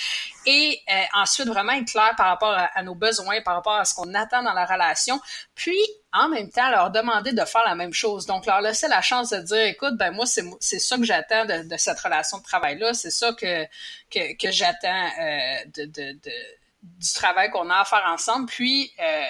Et 0.46 0.82
euh, 0.92 1.04
ensuite, 1.14 1.48
vraiment 1.48 1.72
être 1.72 1.88
clair 1.88 2.14
par 2.18 2.28
rapport 2.28 2.54
à, 2.54 2.84
nos 2.84 2.96
besoins, 2.96 3.42
par 3.42 3.56
rapport 3.56 3.76
à 3.76 3.86
ce 3.86 3.94
qu'on 3.96 4.14
attend 4.14 4.44
dans 4.44 4.54
la 4.54 4.66
relation. 4.66 5.20
Puis, 5.56 5.80
en 6.12 6.28
même 6.28 6.50
temps, 6.52 6.70
leur 6.70 6.92
demander 6.92 7.32
de 7.32 7.46
faire 7.46 7.64
la 7.66 7.76
même 7.76 7.94
chose. 7.94 8.26
Donc, 8.26 8.46
leur 8.46 8.60
laisser 8.60 8.90
la 8.90 9.02
chance 9.02 9.30
de 9.30 9.40
dire, 9.40 9.66
écoute, 9.66 9.96
ben 9.98 10.12
moi, 10.12 10.26
c'est, 10.26 10.44
c'est 10.60 10.80
ça 10.80 10.98
que 10.98 11.06
j'attends 11.06 11.46
de, 11.46 11.70
de, 11.70 11.78
cette 11.78 12.00
relation 12.00 12.40
de 12.40 12.44
travail-là. 12.44 12.94
C'est 12.94 13.12
ça 13.12 13.32
que, 13.32 13.64
que, 14.10 14.38
que 14.38 14.52
j'attends 14.52 15.10
euh, 15.20 15.66
de, 15.76 15.86
de 15.86 16.32
du 16.82 17.14
travail 17.14 17.52
qu'on 17.52 17.70
a 17.70 17.80
à 17.80 17.86
faire 17.86 18.04
ensemble, 18.08 18.48
puis 18.48 18.92
euh, 19.00 19.24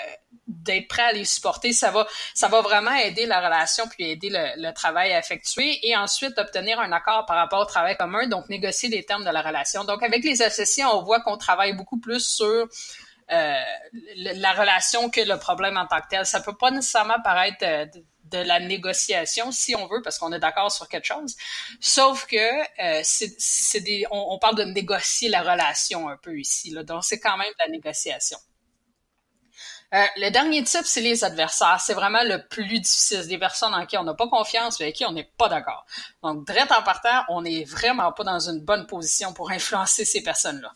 d'être 0.47 0.87
prêt 0.87 1.03
à 1.03 1.11
les 1.11 1.25
supporter, 1.25 1.73
ça 1.73 1.91
va, 1.91 2.07
ça 2.33 2.47
va 2.47 2.61
vraiment 2.61 2.93
aider 2.93 3.25
la 3.25 3.41
relation 3.41 3.87
puis 3.87 4.11
aider 4.11 4.29
le, 4.29 4.71
travail 4.73 5.11
à 5.13 5.19
effectuer 5.19 5.79
et 5.87 5.95
ensuite 5.95 6.37
obtenir 6.37 6.79
un 6.79 6.91
accord 6.91 7.25
par 7.25 7.35
rapport 7.35 7.61
au 7.61 7.65
travail 7.65 7.97
commun, 7.97 8.27
donc 8.27 8.47
négocier 8.49 8.89
les 8.89 9.03
termes 9.03 9.25
de 9.25 9.29
la 9.29 9.41
relation. 9.41 9.83
Donc 9.83 10.03
avec 10.03 10.23
les 10.23 10.41
associés, 10.41 10.85
on 10.85 11.01
voit 11.03 11.19
qu'on 11.21 11.37
travaille 11.37 11.73
beaucoup 11.73 11.99
plus 11.99 12.25
sur 12.25 12.67
euh, 13.31 13.53
la 14.15 14.51
relation 14.53 15.09
que 15.09 15.21
le 15.21 15.37
problème 15.37 15.77
en 15.77 15.87
tant 15.87 16.01
que 16.01 16.07
tel. 16.09 16.25
Ça 16.25 16.41
peut 16.41 16.57
pas 16.57 16.71
nécessairement 16.71 17.21
paraître 17.23 17.63
euh, 17.63 17.85
de 18.31 18.37
la 18.39 18.59
négociation, 18.59 19.51
si 19.51 19.75
on 19.75 19.87
veut, 19.87 20.01
parce 20.01 20.17
qu'on 20.17 20.31
est 20.31 20.39
d'accord 20.39 20.71
sur 20.71 20.87
quelque 20.87 21.05
chose. 21.05 21.35
Sauf 21.79 22.25
que 22.25 22.37
euh, 22.37 23.01
c'est 23.03 23.81
des, 23.81 24.05
on, 24.11 24.39
parle 24.39 24.55
de 24.55 24.63
négocier 24.63 25.29
la 25.29 25.41
relation 25.41 26.09
un 26.09 26.17
peu 26.17 26.39
ici, 26.39 26.71
là, 26.71 26.83
donc 26.83 27.03
c'est 27.03 27.19
quand 27.19 27.37
même 27.37 27.47
de 27.47 27.65
la 27.65 27.69
négociation. 27.69 28.37
Euh, 29.93 30.05
le 30.15 30.29
dernier 30.29 30.63
type, 30.63 30.85
c'est 30.85 31.01
les 31.01 31.25
adversaires. 31.25 31.81
C'est 31.81 31.93
vraiment 31.93 32.23
le 32.23 32.47
plus 32.47 32.65
difficile. 32.65 33.27
Des 33.27 33.37
personnes 33.37 33.73
en 33.73 33.85
qui 33.85 33.97
on 33.97 34.05
n'a 34.05 34.13
pas 34.13 34.29
confiance, 34.29 34.79
avec 34.79 34.95
qui 34.95 35.05
on 35.05 35.11
n'est 35.11 35.29
pas 35.37 35.49
d'accord. 35.49 35.85
Donc, 36.23 36.45
direct 36.47 36.71
en 36.71 36.81
partant, 36.81 37.25
on 37.27 37.41
n'est 37.41 37.65
vraiment 37.65 38.13
pas 38.13 38.23
dans 38.23 38.39
une 38.39 38.61
bonne 38.61 38.87
position 38.87 39.33
pour 39.33 39.51
influencer 39.51 40.05
ces 40.05 40.23
personnes-là. 40.23 40.71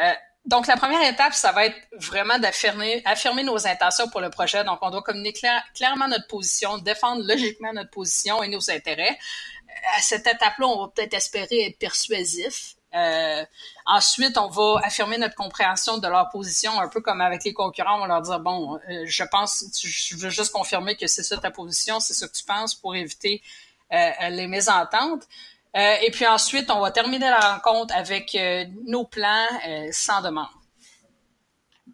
Euh, 0.00 0.12
donc, 0.48 0.66
la 0.66 0.78
première 0.78 1.06
étape, 1.06 1.34
ça 1.34 1.52
va 1.52 1.66
être 1.66 1.76
vraiment 1.92 2.38
d'affirmer 2.38 3.02
affirmer 3.04 3.42
nos 3.42 3.66
intentions 3.66 4.08
pour 4.08 4.22
le 4.22 4.30
projet. 4.30 4.64
Donc, 4.64 4.78
on 4.80 4.88
doit 4.88 5.02
communiquer 5.02 5.46
clairement 5.74 6.08
notre 6.08 6.26
position, 6.26 6.78
défendre 6.78 7.22
logiquement 7.22 7.70
notre 7.74 7.90
position 7.90 8.42
et 8.42 8.48
nos 8.48 8.70
intérêts. 8.70 9.18
À 9.94 10.00
cette 10.00 10.26
étape-là, 10.26 10.66
on 10.66 10.86
va 10.86 10.88
peut-être 10.88 11.12
espérer 11.12 11.66
être 11.66 11.78
persuasif. 11.78 12.76
Euh, 12.94 13.44
ensuite, 13.84 14.38
on 14.38 14.48
va 14.48 14.80
affirmer 14.84 15.18
notre 15.18 15.34
compréhension 15.34 15.98
de 15.98 16.08
leur 16.08 16.30
position, 16.30 16.80
un 16.80 16.88
peu 16.88 17.02
comme 17.02 17.20
avec 17.20 17.44
les 17.44 17.52
concurrents, 17.52 17.98
on 17.98 18.00
va 18.00 18.06
leur 18.06 18.22
dire 18.22 18.40
bon, 18.40 18.80
euh, 18.88 19.04
je 19.04 19.24
pense, 19.24 19.64
je 19.84 20.16
veux 20.16 20.30
juste 20.30 20.52
confirmer 20.52 20.96
que 20.96 21.06
c'est 21.06 21.22
ça 21.22 21.36
ta 21.36 21.50
position, 21.50 22.00
c'est 22.00 22.14
ça 22.14 22.26
que 22.26 22.32
tu 22.32 22.44
penses 22.44 22.74
pour 22.74 22.96
éviter 22.96 23.42
euh, 23.92 24.28
les 24.30 24.46
mésententes. 24.46 25.28
Euh, 25.76 25.94
et 26.06 26.10
puis 26.10 26.26
ensuite, 26.26 26.70
on 26.70 26.80
va 26.80 26.90
terminer 26.90 27.28
la 27.28 27.40
rencontre 27.40 27.94
avec 27.94 28.34
euh, 28.34 28.64
nos 28.86 29.04
plans 29.04 29.46
euh, 29.68 29.88
sans 29.90 30.22
demande. 30.22 30.46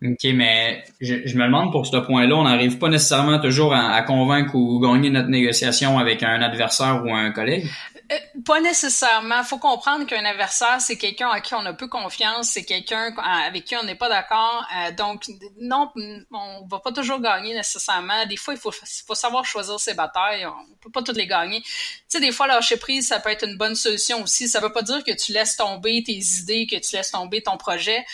OK, 0.03 0.33
mais 0.35 0.85
je, 1.01 1.15
me 1.15 1.45
demande 1.45 1.73
pour 1.73 1.87
ce 1.87 1.97
point-là, 1.97 2.37
on 2.37 2.45
n'arrive 2.45 2.79
pas 2.79 2.89
nécessairement 2.89 3.39
toujours 3.39 3.75
à, 3.75 4.03
convaincre 4.03 4.55
ou 4.55 4.79
gagner 4.79 5.09
notre 5.09 5.29
négociation 5.29 5.99
avec 5.99 6.23
un 6.23 6.43
adversaire 6.43 7.03
ou 7.05 7.15
un 7.15 7.31
collègue? 7.31 7.67
Euh, 8.13 8.19
pas 8.45 8.61
nécessairement. 8.61 9.43
faut 9.45 9.59
comprendre 9.59 10.05
qu'un 10.07 10.25
adversaire, 10.25 10.81
c'est 10.81 10.99
quelqu'un 10.99 11.31
à 11.31 11.41
qui 11.41 11.55
on 11.55 11.65
a 11.65 11.73
peu 11.73 11.89
confiance, 11.89 12.51
c'est 12.51 12.65
quelqu'un 12.65 13.15
avec 13.17 13.65
qui 13.65 13.77
on 13.77 13.83
n'est 13.83 13.95
pas 13.95 14.11
d'accord. 14.11 14.67
Euh, 14.77 14.93
donc, 14.93 15.25
non, 15.59 15.91
on 16.31 16.67
va 16.67 16.81
pas 16.81 16.93
toujours 16.93 17.21
gagner 17.21 17.55
nécessairement. 17.55 18.27
Des 18.27 18.37
fois, 18.37 18.55
il 18.55 18.61
faut, 18.61 18.73
faut 18.73 19.15
savoir 19.15 19.47
choisir 19.47 19.81
ses 19.81 19.95
batailles. 19.95 20.45
On 20.45 20.77
peut 20.83 20.91
pas 20.91 21.03
toutes 21.03 21.17
les 21.17 21.27
gagner. 21.27 21.63
Tu 21.63 21.71
sais, 22.09 22.21
des 22.21 22.33
fois, 22.33 22.47
lâcher 22.47 22.77
prise, 22.77 23.09
ça 23.09 23.21
peut 23.21 23.31
être 23.31 23.47
une 23.47 23.57
bonne 23.57 23.75
solution 23.75 24.23
aussi. 24.23 24.49
Ça 24.49 24.61
veut 24.61 24.73
pas 24.73 24.83
dire 24.83 25.03
que 25.03 25.13
tu 25.13 25.33
laisses 25.33 25.57
tomber 25.57 26.03
tes 26.05 26.13
idées, 26.13 26.67
que 26.67 26.77
tu 26.77 26.97
laisses 26.97 27.11
tomber 27.11 27.43
ton 27.43 27.57
projet. 27.57 28.05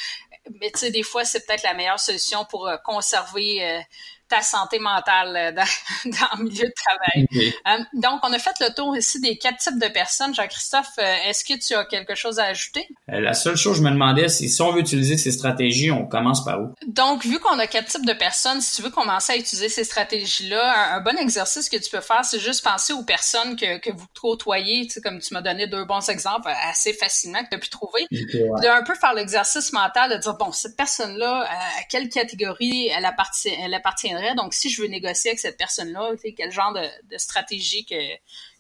Mais 0.61 0.71
tu 0.71 0.79
sais, 0.79 0.91
des 0.91 1.03
fois, 1.03 1.25
c'est 1.25 1.45
peut-être 1.47 1.65
la 1.65 1.75
meilleure 1.75 2.01
solution 2.01 2.45
pour 2.45 2.69
euh, 2.69 2.77
conserver 2.79 3.83
ta 4.31 4.43
santé 4.43 4.79
mentale 4.79 5.37
euh, 5.37 5.53
dans, 5.53 6.11
dans 6.11 6.39
le 6.39 6.45
milieu 6.45 6.67
de 6.67 6.73
travail. 6.75 7.27
Euh, 7.67 7.85
donc, 7.95 8.21
on 8.23 8.33
a 8.33 8.39
fait 8.39 8.55
le 8.61 8.73
tour 8.73 8.97
ici 8.97 9.21
des 9.21 9.37
quatre 9.37 9.59
types 9.59 9.79
de 9.79 9.89
personnes. 9.89 10.35
Jean-Christophe, 10.35 10.93
euh, 10.99 11.15
est-ce 11.27 11.45
que 11.45 11.59
tu 11.59 11.75
as 11.75 11.85
quelque 11.85 12.15
chose 12.15 12.39
à 12.39 12.45
ajouter? 12.45 12.89
la 13.09 13.35
seule 13.35 13.57
chose 13.57 13.73
que 13.73 13.79
je 13.79 13.83
me 13.83 13.91
demandais, 13.91 14.29
c'est 14.29 14.47
si 14.47 14.63
on 14.63 14.73
veut 14.73 14.81
utiliser 14.81 15.17
ces 15.17 15.33
stratégies, 15.33 15.91
on 15.91 16.07
commence 16.07 16.45
par 16.45 16.61
où? 16.61 16.75
Donc, 16.87 17.25
vu 17.25 17.39
qu'on 17.41 17.59
a 17.59 17.67
quatre 17.67 17.89
types 17.89 18.07
de 18.07 18.13
personnes, 18.13 18.61
si 18.61 18.77
tu 18.77 18.83
veux 18.83 18.91
commencer 18.91 19.33
à 19.33 19.37
utiliser 19.37 19.69
ces 19.69 19.85
stratégies-là, 19.85 20.95
un, 20.95 21.01
bon 21.01 21.17
exercice 21.19 21.69
que 21.69 21.77
tu 21.77 21.91
peux 21.91 22.01
faire, 22.01 22.25
c'est 22.25 22.39
juste 22.39 22.63
penser 22.63 22.93
aux 22.93 23.03
personnes 23.03 23.57
que, 23.57 23.79
que 23.79 23.91
vous 23.91 24.07
côtoyez, 24.21 24.87
tu 24.87 24.95
sais, 24.95 25.01
comme 25.01 25.19
tu 25.19 25.35
m'as 25.35 25.43
donné 25.43 25.67
deux 25.67 25.85
bons 25.85 26.09
exemples 26.09 26.49
assez 26.69 26.93
facilement 26.93 27.43
que 27.43 27.49
tu 27.51 27.57
as 27.57 27.59
pu 27.59 27.69
trouver. 27.69 28.07
De 28.11 28.69
un 28.71 28.85
peu 28.85 28.95
faire 28.95 29.15
l'exercice 29.15 29.73
mental 29.73 30.13
de 30.13 30.17
dire, 30.17 30.35
bon, 30.35 30.53
cette 30.53 30.77
personne-là, 30.77 31.47
à 31.51 31.83
quelle 31.89 32.09
catégorie 32.09 32.89
elle, 32.89 33.05
appartient, 33.05 33.53
elle 33.61 33.75
appartiendrait 33.75 34.20
donc, 34.37 34.55
si 34.55 34.71
je 34.71 34.83
veux 34.83 34.89
négocier 34.89 35.31
avec 35.31 35.41
cette 35.41 35.57
personne-là, 35.57 36.13
quel 36.37 36.51
genre 36.51 36.73
de, 36.73 37.19
stratégie 37.19 37.87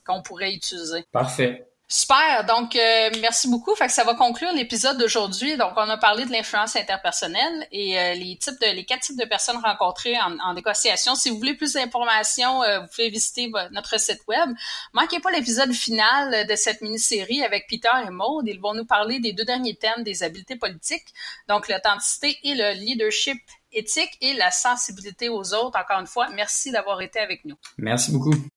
qu'on 0.04 0.22
pourrait 0.22 0.52
utiliser? 0.52 1.04
Parfait. 1.12 1.66
Super. 1.92 2.44
Donc, 2.46 2.76
euh, 2.76 3.10
merci 3.20 3.48
beaucoup. 3.50 3.74
Fait 3.74 3.86
que 3.86 3.92
ça 3.92 4.04
va 4.04 4.14
conclure 4.14 4.52
l'épisode 4.52 4.96
d'aujourd'hui. 4.96 5.56
Donc, 5.56 5.72
on 5.74 5.88
a 5.90 5.96
parlé 5.96 6.24
de 6.24 6.30
l'influence 6.30 6.76
interpersonnelle 6.76 7.66
et 7.72 7.98
euh, 7.98 8.14
les 8.14 8.36
types 8.36 8.60
de, 8.60 8.72
les 8.76 8.84
quatre 8.84 9.00
types 9.00 9.18
de 9.18 9.24
personnes 9.24 9.56
rencontrées 9.56 10.16
en, 10.20 10.38
en 10.38 10.54
négociation. 10.54 11.16
Si 11.16 11.30
vous 11.30 11.38
voulez 11.38 11.54
plus 11.54 11.72
d'informations, 11.72 12.62
euh, 12.62 12.78
vous 12.78 12.86
pouvez 12.86 13.08
visiter 13.08 13.50
notre 13.72 13.98
site 13.98 14.20
web. 14.28 14.50
Manquez 14.92 15.18
pas 15.18 15.32
l'épisode 15.32 15.72
final 15.72 16.46
de 16.46 16.54
cette 16.54 16.80
mini-série 16.80 17.42
avec 17.42 17.66
Peter 17.68 17.90
et 18.06 18.10
Maud. 18.10 18.46
Ils 18.46 18.60
vont 18.60 18.72
nous 18.72 18.86
parler 18.86 19.18
des 19.18 19.32
deux 19.32 19.44
derniers 19.44 19.74
thèmes 19.74 20.04
des 20.04 20.22
habiletés 20.22 20.54
politiques, 20.54 21.08
donc 21.48 21.68
l'authenticité 21.68 22.38
et 22.44 22.54
le 22.54 22.70
leadership 22.74 23.40
éthique 23.72 24.16
et 24.20 24.34
la 24.34 24.50
sensibilité 24.50 25.28
aux 25.28 25.54
autres. 25.54 25.78
Encore 25.78 26.00
une 26.00 26.06
fois, 26.06 26.28
merci 26.34 26.70
d'avoir 26.70 27.00
été 27.00 27.18
avec 27.18 27.44
nous. 27.44 27.56
Merci 27.78 28.12
beaucoup. 28.12 28.34